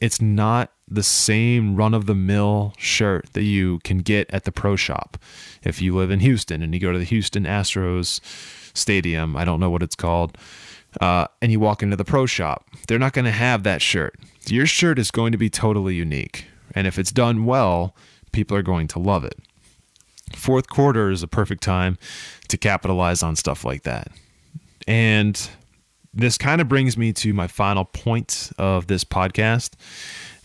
it's 0.00 0.20
not 0.20 0.72
the 0.88 1.02
same 1.02 1.76
run 1.76 1.94
of 1.94 2.06
the 2.06 2.14
mill 2.14 2.74
shirt 2.76 3.32
that 3.34 3.44
you 3.44 3.78
can 3.80 3.98
get 3.98 4.28
at 4.30 4.44
the 4.44 4.52
pro 4.52 4.74
shop. 4.74 5.16
If 5.62 5.80
you 5.80 5.94
live 5.94 6.10
in 6.10 6.20
Houston 6.20 6.60
and 6.60 6.74
you 6.74 6.80
go 6.80 6.90
to 6.90 6.98
the 6.98 7.04
Houston 7.04 7.44
Astros 7.44 8.20
stadium, 8.74 9.36
I 9.36 9.44
don't 9.44 9.60
know 9.60 9.70
what 9.70 9.82
it's 9.82 9.96
called, 9.96 10.36
uh, 11.00 11.26
and 11.40 11.50
you 11.50 11.60
walk 11.60 11.82
into 11.82 11.96
the 11.96 12.04
pro 12.04 12.26
shop, 12.26 12.68
they're 12.86 12.98
not 12.98 13.12
going 13.12 13.24
to 13.24 13.30
have 13.30 13.62
that 13.62 13.82
shirt. 13.82 14.14
Your 14.48 14.66
shirt 14.66 14.98
is 14.98 15.10
going 15.10 15.32
to 15.32 15.38
be 15.38 15.48
totally 15.48 15.94
unique. 15.94 16.46
And 16.74 16.86
if 16.86 16.98
it's 16.98 17.12
done 17.12 17.44
well, 17.44 17.94
people 18.32 18.56
are 18.56 18.62
going 18.62 18.88
to 18.88 18.98
love 18.98 19.24
it. 19.24 19.38
Fourth 20.34 20.68
quarter 20.68 21.10
is 21.10 21.22
a 21.22 21.28
perfect 21.28 21.62
time 21.62 21.98
to 22.48 22.56
capitalize 22.56 23.22
on 23.22 23.36
stuff 23.36 23.64
like 23.64 23.82
that. 23.82 24.08
And 24.88 25.48
this 26.14 26.36
kind 26.38 26.60
of 26.60 26.68
brings 26.68 26.96
me 26.96 27.12
to 27.14 27.32
my 27.32 27.46
final 27.46 27.84
point 27.84 28.50
of 28.58 28.86
this 28.86 29.04
podcast. 29.04 29.72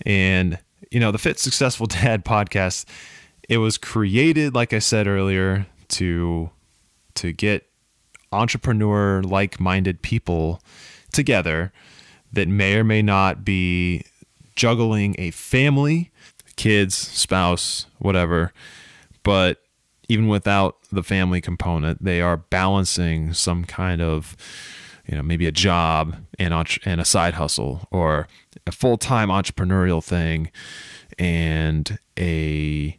And, 0.06 0.60
you 0.92 1.00
know, 1.00 1.12
the 1.12 1.18
Fit 1.18 1.40
Successful 1.40 1.86
Dad 1.88 2.26
podcast, 2.26 2.86
it 3.50 3.58
was 3.58 3.78
created, 3.78 4.54
like 4.54 4.74
I 4.74 4.80
said 4.80 5.08
earlier, 5.08 5.68
to 5.90 6.50
to 7.16 7.32
get 7.32 7.66
entrepreneur 8.32 9.22
like-minded 9.24 10.02
people 10.02 10.62
together 11.12 11.72
that 12.34 12.48
may 12.48 12.76
or 12.76 12.84
may 12.84 13.02
not 13.02 13.46
be 13.46 14.04
juggling 14.56 15.16
a 15.18 15.32
family, 15.32 16.12
kids, 16.56 16.96
spouse, 16.96 17.86
whatever, 18.00 18.52
but 19.24 19.62
even 20.10 20.28
without 20.28 20.78
the 20.92 21.04
family 21.04 21.42
component, 21.42 22.04
they 22.04 22.22
are 22.22 22.38
balancing 22.38 23.34
some 23.34 23.66
kind 23.66 24.02
of, 24.02 24.36
you 25.06 25.16
know, 25.16 25.24
maybe 25.24 25.46
a 25.46 25.52
job 25.52 26.16
and 26.40 26.54
and 26.86 27.02
a 27.02 27.06
side 27.06 27.36
hustle 27.36 27.88
or 27.92 28.28
a 28.66 28.72
full 28.72 28.98
time 28.98 29.30
entrepreneurial 29.30 30.04
thing, 30.04 30.52
and 31.20 32.00
a 32.18 32.98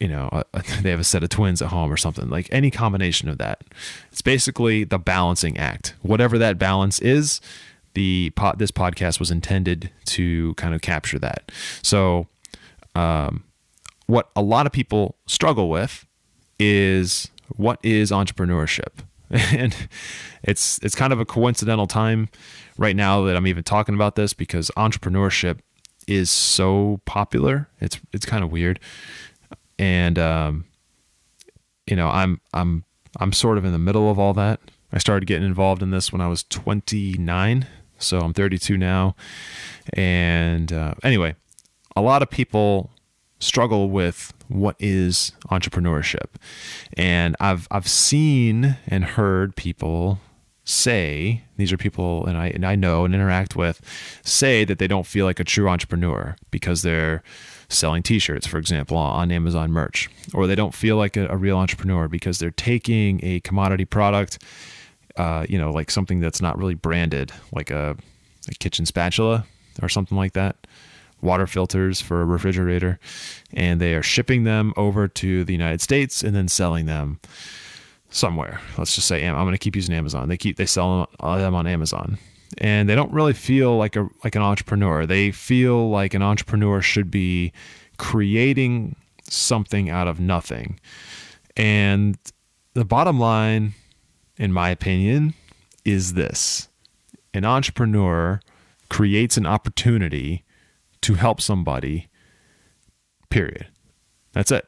you 0.00 0.08
know 0.08 0.28
a, 0.32 0.44
they 0.82 0.90
have 0.90 1.00
a 1.00 1.04
set 1.04 1.22
of 1.22 1.28
twins 1.28 1.62
at 1.62 1.68
home 1.68 1.92
or 1.92 1.96
something 1.96 2.28
like 2.28 2.48
any 2.50 2.70
combination 2.70 3.28
of 3.28 3.38
that. 3.38 3.62
It's 4.10 4.22
basically 4.22 4.84
the 4.84 4.98
balancing 4.98 5.56
act. 5.58 5.94
Whatever 6.02 6.38
that 6.38 6.58
balance 6.58 6.98
is, 7.00 7.40
the 7.94 8.30
pot 8.30 8.58
this 8.58 8.70
podcast 8.70 9.18
was 9.18 9.30
intended 9.30 9.90
to 10.06 10.54
kind 10.54 10.74
of 10.74 10.80
capture 10.80 11.18
that. 11.18 11.50
So. 11.82 12.26
Um, 12.94 13.44
what 14.08 14.30
a 14.34 14.42
lot 14.42 14.66
of 14.66 14.72
people 14.72 15.16
struggle 15.26 15.68
with 15.68 16.06
is 16.58 17.28
what 17.56 17.78
is 17.84 18.10
entrepreneurship? 18.10 19.04
and 19.30 19.76
it's 20.42 20.80
it's 20.82 20.94
kind 20.94 21.12
of 21.12 21.20
a 21.20 21.24
coincidental 21.24 21.86
time 21.86 22.28
right 22.78 22.96
now 22.96 23.22
that 23.22 23.36
I'm 23.36 23.46
even 23.46 23.62
talking 23.62 23.94
about 23.94 24.16
this 24.16 24.32
because 24.32 24.70
entrepreneurship 24.76 25.58
is 26.06 26.30
so 26.30 27.00
popular. 27.04 27.68
It's 27.80 28.00
it's 28.12 28.24
kind 28.24 28.42
of 28.42 28.50
weird, 28.50 28.80
and 29.78 30.18
um, 30.18 30.64
you 31.86 31.96
know 31.96 32.08
I'm 32.08 32.40
I'm 32.52 32.84
I'm 33.18 33.32
sort 33.32 33.58
of 33.58 33.64
in 33.64 33.72
the 33.72 33.78
middle 33.78 34.10
of 34.10 34.18
all 34.18 34.34
that. 34.34 34.60
I 34.92 34.98
started 34.98 35.26
getting 35.26 35.46
involved 35.46 35.82
in 35.82 35.90
this 35.90 36.12
when 36.12 36.22
I 36.22 36.28
was 36.28 36.44
29, 36.44 37.66
so 37.98 38.20
I'm 38.20 38.32
32 38.32 38.78
now. 38.78 39.16
And 39.92 40.72
uh, 40.72 40.94
anyway, 41.02 41.34
a 41.94 42.00
lot 42.00 42.22
of 42.22 42.30
people 42.30 42.90
struggle 43.38 43.90
with 43.90 44.32
what 44.48 44.76
is 44.78 45.32
entrepreneurship. 45.50 46.26
And 46.96 47.36
I've 47.40 47.68
I've 47.70 47.88
seen 47.88 48.76
and 48.86 49.04
heard 49.04 49.56
people 49.56 50.20
say 50.64 51.42
these 51.56 51.72
are 51.72 51.78
people 51.78 52.26
and 52.26 52.36
I 52.36 52.48
and 52.48 52.64
I 52.66 52.76
know 52.76 53.06
and 53.06 53.14
interact 53.14 53.56
with 53.56 53.80
say 54.22 54.64
that 54.64 54.78
they 54.78 54.86
don't 54.86 55.06
feel 55.06 55.24
like 55.24 55.40
a 55.40 55.44
true 55.44 55.66
entrepreneur 55.68 56.36
because 56.50 56.82
they're 56.82 57.22
selling 57.68 58.02
t-shirts 58.02 58.46
for 58.46 58.58
example 58.58 58.96
on 58.96 59.30
Amazon 59.30 59.70
merch 59.70 60.08
or 60.32 60.46
they 60.46 60.54
don't 60.54 60.74
feel 60.74 60.96
like 60.96 61.16
a, 61.16 61.26
a 61.28 61.36
real 61.36 61.58
entrepreneur 61.58 62.08
because 62.08 62.38
they're 62.38 62.50
taking 62.50 63.20
a 63.22 63.40
commodity 63.40 63.84
product 63.84 64.42
uh, 65.16 65.44
you 65.48 65.58
know 65.58 65.70
like 65.70 65.90
something 65.90 66.20
that's 66.20 66.40
not 66.40 66.56
really 66.56 66.74
branded 66.74 67.32
like 67.52 67.70
a, 67.70 67.96
a 68.48 68.54
kitchen 68.54 68.86
spatula 68.86 69.44
or 69.82 69.88
something 69.88 70.16
like 70.16 70.32
that 70.32 70.56
water 71.20 71.46
filters 71.46 72.00
for 72.00 72.22
a 72.22 72.24
refrigerator 72.24 72.98
and 73.52 73.80
they 73.80 73.94
are 73.94 74.02
shipping 74.02 74.44
them 74.44 74.72
over 74.76 75.08
to 75.08 75.44
the 75.44 75.52
United 75.52 75.80
States 75.80 76.22
and 76.22 76.34
then 76.34 76.48
selling 76.48 76.86
them 76.86 77.18
somewhere. 78.10 78.60
Let's 78.76 78.94
just 78.94 79.08
say 79.08 79.26
I'm 79.26 79.34
going 79.34 79.52
to 79.52 79.58
keep 79.58 79.76
using 79.76 79.94
Amazon. 79.94 80.28
They 80.28 80.36
keep 80.36 80.56
they 80.56 80.66
sell 80.66 81.08
them 81.20 81.54
on 81.54 81.66
Amazon, 81.66 82.18
and 82.56 82.88
they 82.88 82.94
don't 82.94 83.12
really 83.12 83.34
feel 83.34 83.76
like 83.76 83.96
a 83.96 84.08
like 84.24 84.34
an 84.34 84.42
entrepreneur. 84.42 85.04
They 85.04 85.30
feel 85.30 85.90
like 85.90 86.14
an 86.14 86.22
entrepreneur 86.22 86.80
should 86.80 87.10
be 87.10 87.52
creating 87.98 88.96
something 89.28 89.90
out 89.90 90.08
of 90.08 90.18
nothing. 90.18 90.80
And 91.56 92.16
the 92.74 92.84
bottom 92.84 93.20
line, 93.20 93.74
in 94.38 94.52
my 94.52 94.70
opinion, 94.70 95.34
is 95.84 96.14
this: 96.14 96.68
an 97.34 97.44
entrepreneur 97.44 98.40
creates 98.88 99.36
an 99.36 99.46
opportunity 99.46 100.44
to 101.02 101.14
help 101.14 101.40
somebody. 101.40 102.08
Period. 103.30 103.66
That's 104.32 104.50
it. 104.50 104.66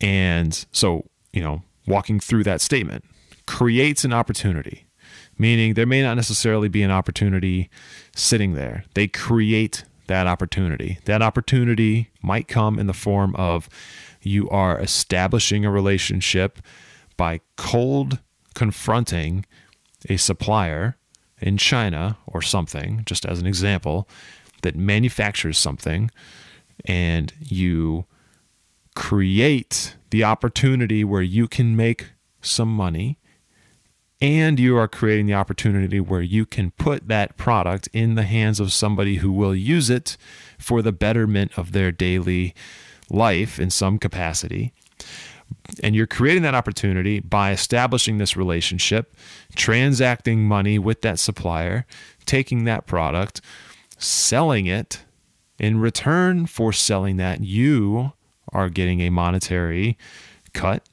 And 0.00 0.66
so, 0.72 1.06
you 1.32 1.42
know, 1.42 1.62
walking 1.86 2.20
through 2.20 2.44
that 2.44 2.60
statement 2.60 3.04
creates 3.46 4.04
an 4.04 4.12
opportunity, 4.12 4.86
meaning 5.40 5.72
there 5.72 5.86
may 5.86 6.02
not 6.02 6.16
necessarily 6.16 6.68
be 6.68 6.82
an 6.82 6.90
opportunity 6.90 7.70
sitting 8.14 8.52
there. 8.52 8.84
They 8.92 9.08
create 9.08 9.84
that 10.06 10.26
opportunity. 10.26 10.98
That 11.06 11.22
opportunity 11.22 12.10
might 12.20 12.46
come 12.46 12.78
in 12.78 12.86
the 12.86 12.92
form 12.92 13.34
of 13.36 13.66
you 14.20 14.50
are 14.50 14.78
establishing 14.78 15.64
a 15.64 15.70
relationship 15.70 16.58
by 17.16 17.40
cold 17.56 18.18
confronting 18.54 19.46
a 20.10 20.18
supplier 20.18 20.98
in 21.40 21.56
China 21.56 22.18
or 22.26 22.42
something, 22.42 23.02
just 23.06 23.24
as 23.24 23.40
an 23.40 23.46
example, 23.46 24.06
that 24.60 24.76
manufactures 24.76 25.56
something 25.56 26.10
and 26.84 27.32
you 27.40 28.04
create 28.94 29.96
the 30.10 30.22
opportunity 30.22 31.02
where 31.02 31.22
you 31.22 31.48
can 31.48 31.74
make 31.74 32.10
some 32.42 32.68
money 32.68 33.18
and 34.20 34.60
you 34.60 34.76
are 34.76 34.88
creating 34.88 35.26
the 35.26 35.34
opportunity 35.34 36.00
where 36.00 36.20
you 36.20 36.44
can 36.44 36.70
put 36.72 37.08
that 37.08 37.36
product 37.36 37.88
in 37.92 38.14
the 38.14 38.24
hands 38.24 38.60
of 38.60 38.72
somebody 38.72 39.16
who 39.16 39.32
will 39.32 39.54
use 39.54 39.88
it 39.88 40.16
for 40.58 40.82
the 40.82 40.92
betterment 40.92 41.56
of 41.56 41.72
their 41.72 41.90
daily 41.90 42.54
life 43.08 43.58
in 43.58 43.70
some 43.70 43.98
capacity. 43.98 44.72
And 45.82 45.96
you're 45.96 46.06
creating 46.06 46.42
that 46.42 46.54
opportunity 46.54 47.20
by 47.20 47.50
establishing 47.50 48.18
this 48.18 48.36
relationship, 48.36 49.16
transacting 49.56 50.42
money 50.44 50.78
with 50.78 51.02
that 51.02 51.18
supplier, 51.18 51.86
taking 52.26 52.64
that 52.64 52.86
product, 52.86 53.40
selling 53.98 54.66
it. 54.66 55.02
In 55.58 55.80
return 55.80 56.46
for 56.46 56.72
selling 56.72 57.16
that, 57.16 57.40
you 57.40 58.12
are 58.52 58.68
getting 58.68 59.00
a 59.00 59.10
monetary 59.10 59.98
cut, 60.52 60.88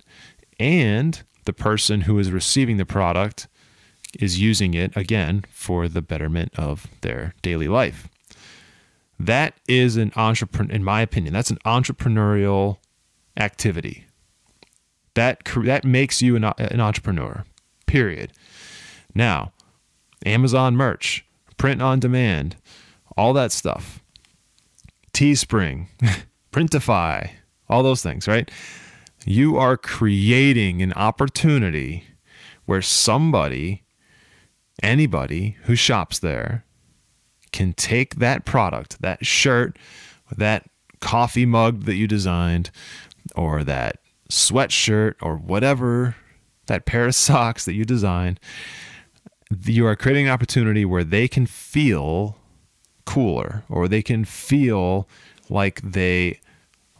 and 0.59 1.23
the 1.47 1.53
person 1.53 2.01
who 2.01 2.19
is 2.19 2.29
receiving 2.29 2.77
the 2.77 2.85
product 2.85 3.47
is 4.19 4.39
using 4.39 4.73
it 4.73 4.95
again 4.95 5.45
for 5.49 5.87
the 5.87 6.01
betterment 6.01 6.51
of 6.57 6.87
their 7.01 7.33
daily 7.41 7.67
life. 7.67 8.07
That 9.19 9.55
is 9.67 9.97
an 9.97 10.11
entrepreneur, 10.15 10.75
in 10.75 10.83
my 10.83 11.01
opinion, 11.01 11.33
that's 11.33 11.49
an 11.49 11.57
entrepreneurial 11.65 12.77
activity. 13.35 14.05
That 15.15 15.41
that 15.63 15.85
makes 15.85 16.21
you 16.21 16.35
an, 16.35 16.43
an 16.43 16.79
entrepreneur. 16.79 17.45
Period. 17.87 18.33
Now, 19.15 19.53
Amazon 20.25 20.75
merch, 20.75 21.25
print 21.57 21.81
on 21.81 21.99
demand, 21.99 22.57
all 23.15 23.33
that 23.33 23.51
stuff. 23.51 24.03
Teespring, 25.13 25.87
Printify, 26.51 27.31
all 27.69 27.81
those 27.81 28.03
things, 28.03 28.27
right? 28.27 28.51
You 29.29 29.57
are 29.57 29.75
creating 29.75 30.81
an 30.81 30.93
opportunity 30.93 32.05
where 32.65 32.81
somebody, 32.81 33.83
anybody 34.81 35.57
who 35.63 35.75
shops 35.75 36.17
there, 36.17 36.63
can 37.51 37.73
take 37.73 38.15
that 38.15 38.45
product, 38.45 39.01
that 39.01 39.25
shirt, 39.25 39.77
that 40.37 40.69
coffee 41.01 41.45
mug 41.45 41.83
that 41.83 41.95
you 41.95 42.07
designed, 42.07 42.71
or 43.35 43.65
that 43.65 43.97
sweatshirt, 44.31 45.15
or 45.21 45.35
whatever, 45.35 46.15
that 46.67 46.85
pair 46.85 47.05
of 47.05 47.15
socks 47.15 47.65
that 47.65 47.73
you 47.73 47.83
designed. 47.83 48.39
You 49.65 49.87
are 49.87 49.97
creating 49.97 50.27
an 50.27 50.33
opportunity 50.33 50.85
where 50.85 51.03
they 51.03 51.27
can 51.27 51.47
feel 51.47 52.37
cooler 53.03 53.65
or 53.67 53.89
they 53.89 54.01
can 54.01 54.23
feel 54.23 55.05
like 55.49 55.81
they 55.81 56.39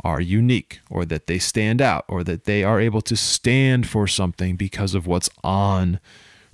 are 0.03 0.21
unique 0.21 0.79
or 0.89 1.05
that 1.05 1.27
they 1.27 1.39
stand 1.39 1.81
out 1.81 2.05
or 2.07 2.23
that 2.23 2.45
they 2.45 2.63
are 2.63 2.79
able 2.79 3.01
to 3.01 3.15
stand 3.15 3.87
for 3.87 4.07
something 4.07 4.55
because 4.55 4.93
of 4.93 5.07
what's 5.07 5.29
on 5.43 5.99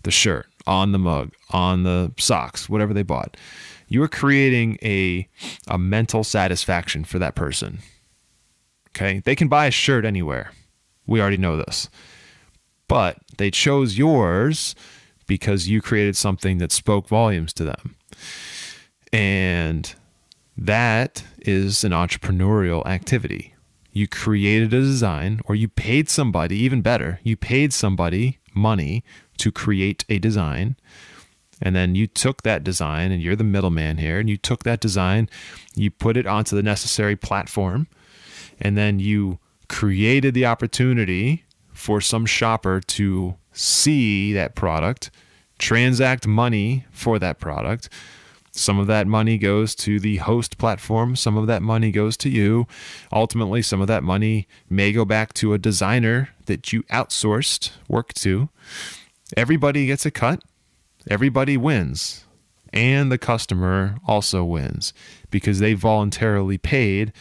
the 0.03 0.12
shirt, 0.12 0.47
on 0.65 0.91
the 0.91 0.99
mug, 0.99 1.34
on 1.51 1.84
the 1.84 2.12
socks, 2.17 2.69
whatever 2.69 2.93
they 2.93 3.03
bought. 3.03 3.38
You 3.88 4.01
are 4.03 4.08
creating 4.08 4.77
a, 4.82 5.27
a 5.67 5.77
mental 5.77 6.23
satisfaction 6.23 7.03
for 7.03 7.19
that 7.19 7.36
person. 7.36 7.79
Okay. 8.89 9.21
They 9.23 9.36
can 9.36 9.47
buy 9.47 9.67
a 9.67 9.71
shirt 9.71 10.06
anywhere. 10.06 10.51
We 11.06 11.19
already 11.19 11.38
know 11.38 11.58
this. 11.58 11.89
But 12.88 13.17
they 13.38 13.49
chose 13.51 13.97
yours 13.97 14.75
because 15.25 15.67
you 15.67 15.82
created 15.82 16.15
something 16.15 16.58
that 16.60 16.71
spoke 16.71 17.08
volumes 17.08 17.53
to 17.53 17.63
them. 17.63 17.95
And 19.12 19.93
that 20.57 21.23
is 21.39 21.83
an 21.83 21.91
entrepreneurial 21.91 22.85
activity. 22.85 23.55
You 23.91 24.07
created 24.07 24.73
a 24.73 24.81
design, 24.81 25.41
or 25.45 25.55
you 25.55 25.67
paid 25.67 26.09
somebody, 26.09 26.57
even 26.57 26.81
better, 26.81 27.19
you 27.23 27.35
paid 27.37 27.73
somebody 27.73 28.39
money 28.55 29.03
to 29.37 29.51
create 29.51 30.05
a 30.09 30.19
design. 30.19 30.75
And 31.61 31.75
then 31.75 31.95
you 31.95 32.07
took 32.07 32.41
that 32.41 32.63
design, 32.63 33.11
and 33.11 33.21
you're 33.21 33.35
the 33.35 33.43
middleman 33.43 33.97
here, 33.97 34.19
and 34.19 34.29
you 34.29 34.37
took 34.37 34.63
that 34.63 34.79
design, 34.79 35.29
you 35.75 35.91
put 35.91 36.17
it 36.17 36.27
onto 36.27 36.55
the 36.55 36.63
necessary 36.63 37.15
platform, 37.15 37.87
and 38.59 38.77
then 38.77 38.99
you 38.99 39.39
created 39.69 40.33
the 40.33 40.45
opportunity 40.45 41.45
for 41.71 42.01
some 42.01 42.25
shopper 42.25 42.79
to 42.79 43.35
see 43.53 44.33
that 44.33 44.55
product, 44.55 45.09
transact 45.57 46.27
money 46.27 46.85
for 46.91 47.17
that 47.19 47.39
product, 47.39 47.89
some 48.55 48.77
of 48.77 48.85
that 48.85 49.07
money 49.07 49.39
goes 49.39 49.73
to 49.73 49.99
the 49.99 50.17
host 50.17 50.59
platform, 50.59 51.15
some 51.15 51.37
of 51.37 51.47
that 51.47 51.63
money 51.63 51.91
goes 51.91 52.15
to 52.17 52.29
you. 52.29 52.67
Ultimately, 53.11 53.63
some 53.63 53.81
of 53.81 53.87
that 53.87 54.03
money 54.03 54.47
may 54.69 54.91
go 54.91 55.05
back 55.05 55.33
to 55.33 55.53
a 55.53 55.57
designer 55.57 56.29
that 56.45 56.71
you 56.71 56.83
outsourced 56.83 57.71
work 57.87 58.13
to. 58.13 58.49
Everybody 59.35 59.87
gets 59.87 60.05
a 60.05 60.11
cut, 60.11 60.43
everybody 61.09 61.57
wins, 61.57 62.25
and 62.71 63.11
the 63.11 63.17
customer 63.17 63.97
also 64.05 64.43
wins 64.43 64.93
because 65.31 65.57
they 65.57 65.73
voluntarily 65.73 66.59
paid 66.59 67.11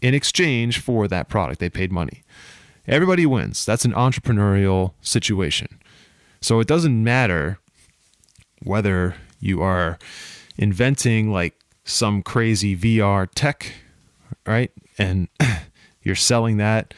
in 0.00 0.14
exchange 0.14 0.78
for 0.78 1.08
that 1.08 1.28
product. 1.28 1.58
They 1.58 1.70
paid 1.70 1.90
money. 1.90 2.22
Everybody 2.86 3.26
wins. 3.26 3.64
That's 3.64 3.84
an 3.84 3.92
entrepreneurial 3.92 4.92
situation. 5.00 5.80
So 6.40 6.60
it 6.60 6.68
doesn't 6.68 7.02
matter 7.02 7.58
whether 8.62 9.16
you 9.40 9.62
are 9.62 9.98
inventing 10.58 11.30
like 11.30 11.54
some 11.84 12.22
crazy 12.22 12.76
VR 12.76 13.28
tech, 13.34 13.72
right? 14.46 14.70
And 14.98 15.28
you're 16.02 16.14
selling 16.14 16.56
that 16.58 16.94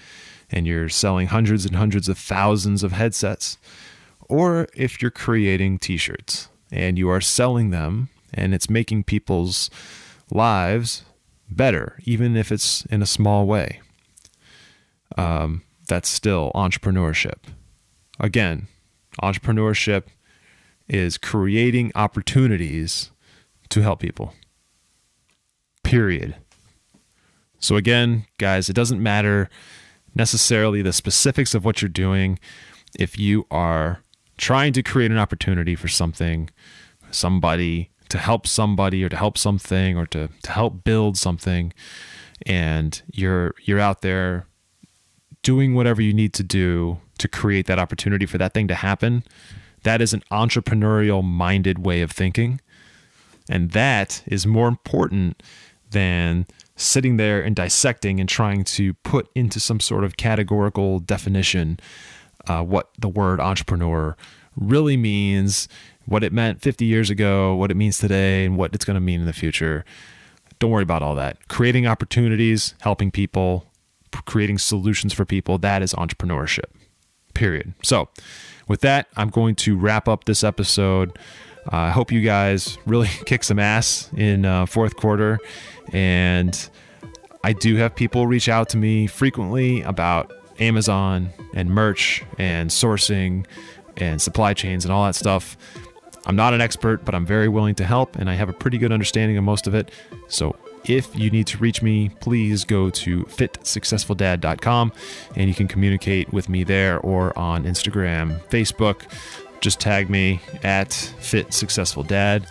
and 0.51 0.67
you're 0.67 0.89
selling 0.89 1.29
hundreds 1.29 1.67
and 1.67 1.77
hundreds 1.77 2.09
of 2.09 2.19
thousands 2.19 2.83
of 2.83 2.93
headsets. 2.93 3.59
Or 4.29 4.69
if 4.75 5.01
you're 5.01 5.11
creating 5.11 5.79
t 5.79 5.97
shirts 5.97 6.49
and 6.71 6.99
you 6.99 7.09
are 7.09 7.21
selling 7.21 7.71
them 7.71 8.09
and 8.33 8.55
it's 8.55 8.71
making 8.71 9.05
people's 9.05 9.71
lives 10.31 11.05
better, 11.51 11.99
even 12.05 12.37
if 12.37 12.53
it's 12.53 12.85
in 12.87 13.03
a 13.03 13.07
small 13.07 13.47
way, 13.47 13.81
um, 15.17 15.63
that's 15.87 16.09
still 16.09 16.53
entrepreneurship. 16.55 17.39
Again, 18.21 18.69
entrepreneurship 19.23 20.05
is 20.89 21.19
creating 21.19 21.93
opportunities 21.95 23.11
to 23.71 23.83
help 23.83 24.01
people. 24.01 24.35
Period. 25.83 26.37
So, 27.61 27.77
again, 27.77 28.27
guys, 28.39 28.69
it 28.69 28.75
doesn't 28.75 29.03
matter 29.03 29.49
necessarily 30.15 30.83
the 30.83 30.93
specifics 30.93 31.55
of 31.55 31.65
what 31.65 31.83
you're 31.83 31.89
doing 31.89 32.39
if 32.99 33.19
you 33.19 33.47
are 33.51 34.01
trying 34.37 34.73
to 34.73 34.83
create 34.83 35.11
an 35.11 35.19
opportunity 35.19 35.75
for 35.75 35.89
something, 35.89 36.51
somebody, 37.11 37.91
to 38.09 38.19
help 38.19 38.47
somebody 38.47 39.05
or 39.05 39.09
to 39.09 39.17
help 39.17 39.37
something 39.37 39.97
or 39.97 40.07
to, 40.07 40.29
to 40.43 40.51
help 40.53 40.85
build 40.85 41.17
something 41.17 41.73
and 42.47 43.03
you're 43.13 43.55
you're 43.65 43.81
out 43.81 44.03
there 44.03 44.47
doing 45.43 45.75
whatever 45.75 46.01
you 46.01 46.13
need 46.13 46.33
to 46.33 46.43
do 46.43 46.99
to 47.19 47.29
create 47.29 47.67
that 47.67 47.79
opportunity 47.79 48.27
for 48.27 48.39
that 48.39 48.55
thing 48.55 48.69
to 48.69 48.75
happen 48.75 49.25
that 49.83 50.01
is 50.01 50.13
an 50.13 50.23
entrepreneurial 50.31 51.23
minded 51.23 51.85
way 51.85 52.01
of 52.01 52.11
thinking 52.11 52.61
and 53.49 53.71
that 53.73 54.23
is 54.27 54.47
more 54.47 54.69
important 54.69 55.43
than 55.91 56.47
sitting 56.77 57.17
there 57.17 57.41
and 57.41 57.57
dissecting 57.57 58.21
and 58.21 58.29
trying 58.29 58.63
to 58.63 58.95
put 58.95 59.29
into 59.35 59.59
some 59.59 59.81
sort 59.81 60.05
of 60.05 60.17
categorical 60.17 61.01
definition 61.01 61.81
uh, 62.47 62.63
what 62.63 62.91
the 62.99 63.09
word 63.09 63.41
entrepreneur 63.41 64.17
really 64.57 64.97
means, 64.97 65.69
what 66.07 66.25
it 66.25 66.33
meant 66.33 66.63
50 66.63 66.85
years 66.85 67.11
ago, 67.11 67.55
what 67.55 67.71
it 67.71 67.77
means 67.77 67.99
today, 67.99 68.45
and 68.45 68.57
what 68.57 68.75
it's 68.75 68.85
going 68.85 68.95
to 68.95 69.01
mean 69.01 69.21
in 69.21 69.27
the 69.27 69.33
future. 69.33 69.85
Don't 70.59 70.71
worry 70.71 70.83
about 70.83 71.03
all 71.03 71.15
that. 71.15 71.49
Creating 71.49 71.87
opportunities, 71.87 72.75
helping 72.81 73.11
people, 73.11 73.67
creating 74.25 74.59
solutions 74.59 75.13
for 75.13 75.25
people, 75.25 75.59
that 75.59 75.83
is 75.83 75.93
entrepreneurship. 75.95 76.65
Period. 77.35 77.75
So, 77.83 78.09
with 78.67 78.81
that, 78.81 79.07
I'm 79.17 79.31
going 79.31 79.55
to 79.57 79.77
wrap 79.77 80.09
up 80.09 80.25
this 80.25 80.43
episode. 80.43 81.19
Uh, 81.67 81.77
I 81.77 81.91
hope 81.91 82.13
you 82.13 82.21
guys 82.21 82.79
really 82.87 83.09
kick 83.27 83.45
some 83.45 83.59
ass 83.59 84.11
in 84.17 84.45
uh, 84.45 84.67
fourth 84.67 84.97
quarter. 84.97 85.39
And 85.93 86.69
I 87.45 87.53
do 87.53 87.77
have 87.77 87.95
people 87.95 88.27
reach 88.27 88.49
out 88.49 88.69
to 88.71 88.77
me 88.77 89.07
frequently 89.07 89.83
about 89.83 90.33
Amazon 90.59 91.31
and 91.55 91.71
merch 91.71 92.25
and 92.39 92.71
sourcing 92.71 93.47
and 93.97 94.21
supply 94.21 94.55
chains 94.55 94.85
and 94.85 94.93
all 94.93 95.05
that 95.05 95.15
stuff. 95.15 95.57
I'm 96.27 96.37
not 96.37 96.53
an 96.53 96.61
expert, 96.61 97.05
but 97.05 97.15
I'm 97.15 97.25
very 97.25 97.49
willing 97.49 97.75
to 97.77 97.85
help 97.85 98.17
and 98.17 98.29
I 98.29 98.35
have 98.35 98.49
a 98.49 98.53
pretty 98.53 98.77
good 98.77 98.93
understanding 98.93 99.39
of 99.39 99.45
most 99.45 99.67
of 99.67 99.75
it. 99.75 99.91
So 100.29 100.57
if 100.85 101.15
you 101.17 101.31
need 101.31 101.47
to 101.49 101.59
reach 101.59 101.83
me, 101.83 102.11
please 102.21 102.65
go 102.65 102.91
to 102.91 103.25
fitsuccessfuldad.com 103.25 104.93
and 105.37 105.49
you 105.49 105.55
can 105.55 105.69
communicate 105.69 106.33
with 106.33 106.49
me 106.49 106.65
there 106.65 106.99
or 107.01 107.37
on 107.39 107.65
Instagram, 107.65 108.41
Facebook. 108.49 109.03
Just 109.61 109.81
tag 109.81 110.09
me 110.09 110.41
at 110.63 110.91
fitsuccessfuldad. 110.91 112.47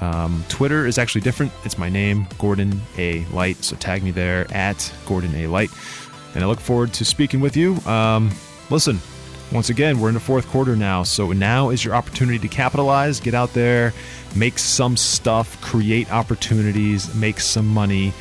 Um, 0.00 0.44
Twitter 0.48 0.86
is 0.86 0.98
actually 0.98 1.20
different. 1.20 1.52
It's 1.64 1.78
my 1.78 1.88
name, 1.88 2.26
Gordon 2.38 2.80
A. 2.96 3.24
Light. 3.26 3.56
So 3.58 3.76
tag 3.76 4.02
me 4.02 4.10
there 4.10 4.46
at 4.52 4.92
Gordon 5.06 5.34
A. 5.34 5.46
Light. 5.46 5.70
And 6.34 6.42
I 6.42 6.46
look 6.46 6.60
forward 6.60 6.92
to 6.94 7.04
speaking 7.04 7.40
with 7.40 7.56
you. 7.56 7.76
Um, 7.86 8.30
listen, 8.70 9.00
once 9.52 9.68
again, 9.68 9.98
we're 9.98 10.08
in 10.08 10.14
the 10.14 10.20
fourth 10.20 10.46
quarter 10.48 10.76
now, 10.76 11.02
so 11.02 11.32
now 11.32 11.70
is 11.70 11.84
your 11.84 11.94
opportunity 11.94 12.38
to 12.38 12.48
capitalize. 12.48 13.18
Get 13.18 13.34
out 13.34 13.52
there, 13.52 13.92
make 14.36 14.58
some 14.58 14.96
stuff, 14.96 15.60
create 15.60 16.10
opportunities, 16.12 17.12
make 17.16 17.40
some 17.40 17.66
money, 17.66 18.12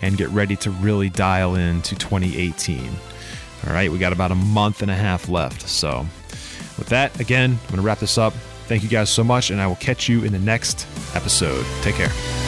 and 0.00 0.16
get 0.16 0.30
ready 0.30 0.56
to 0.56 0.70
really 0.70 1.10
dial 1.10 1.56
in 1.56 1.82
to 1.82 1.94
2018. 1.94 2.90
All 3.66 3.72
right, 3.72 3.92
we 3.92 3.98
got 3.98 4.14
about 4.14 4.30
a 4.30 4.36
month 4.36 4.80
and 4.80 4.90
a 4.90 4.94
half 4.94 5.28
left. 5.28 5.68
So, 5.68 6.06
with 6.78 6.88
that, 6.88 7.18
again, 7.20 7.52
I'm 7.52 7.66
going 7.66 7.76
to 7.76 7.82
wrap 7.82 7.98
this 7.98 8.18
up. 8.18 8.32
Thank 8.66 8.82
you 8.82 8.88
guys 8.88 9.10
so 9.10 9.24
much, 9.24 9.50
and 9.50 9.60
I 9.60 9.66
will 9.66 9.76
catch 9.76 10.08
you 10.08 10.24
in 10.24 10.32
the 10.32 10.38
next 10.38 10.86
episode. 11.14 11.64
Take 11.82 11.96
care. 11.96 12.47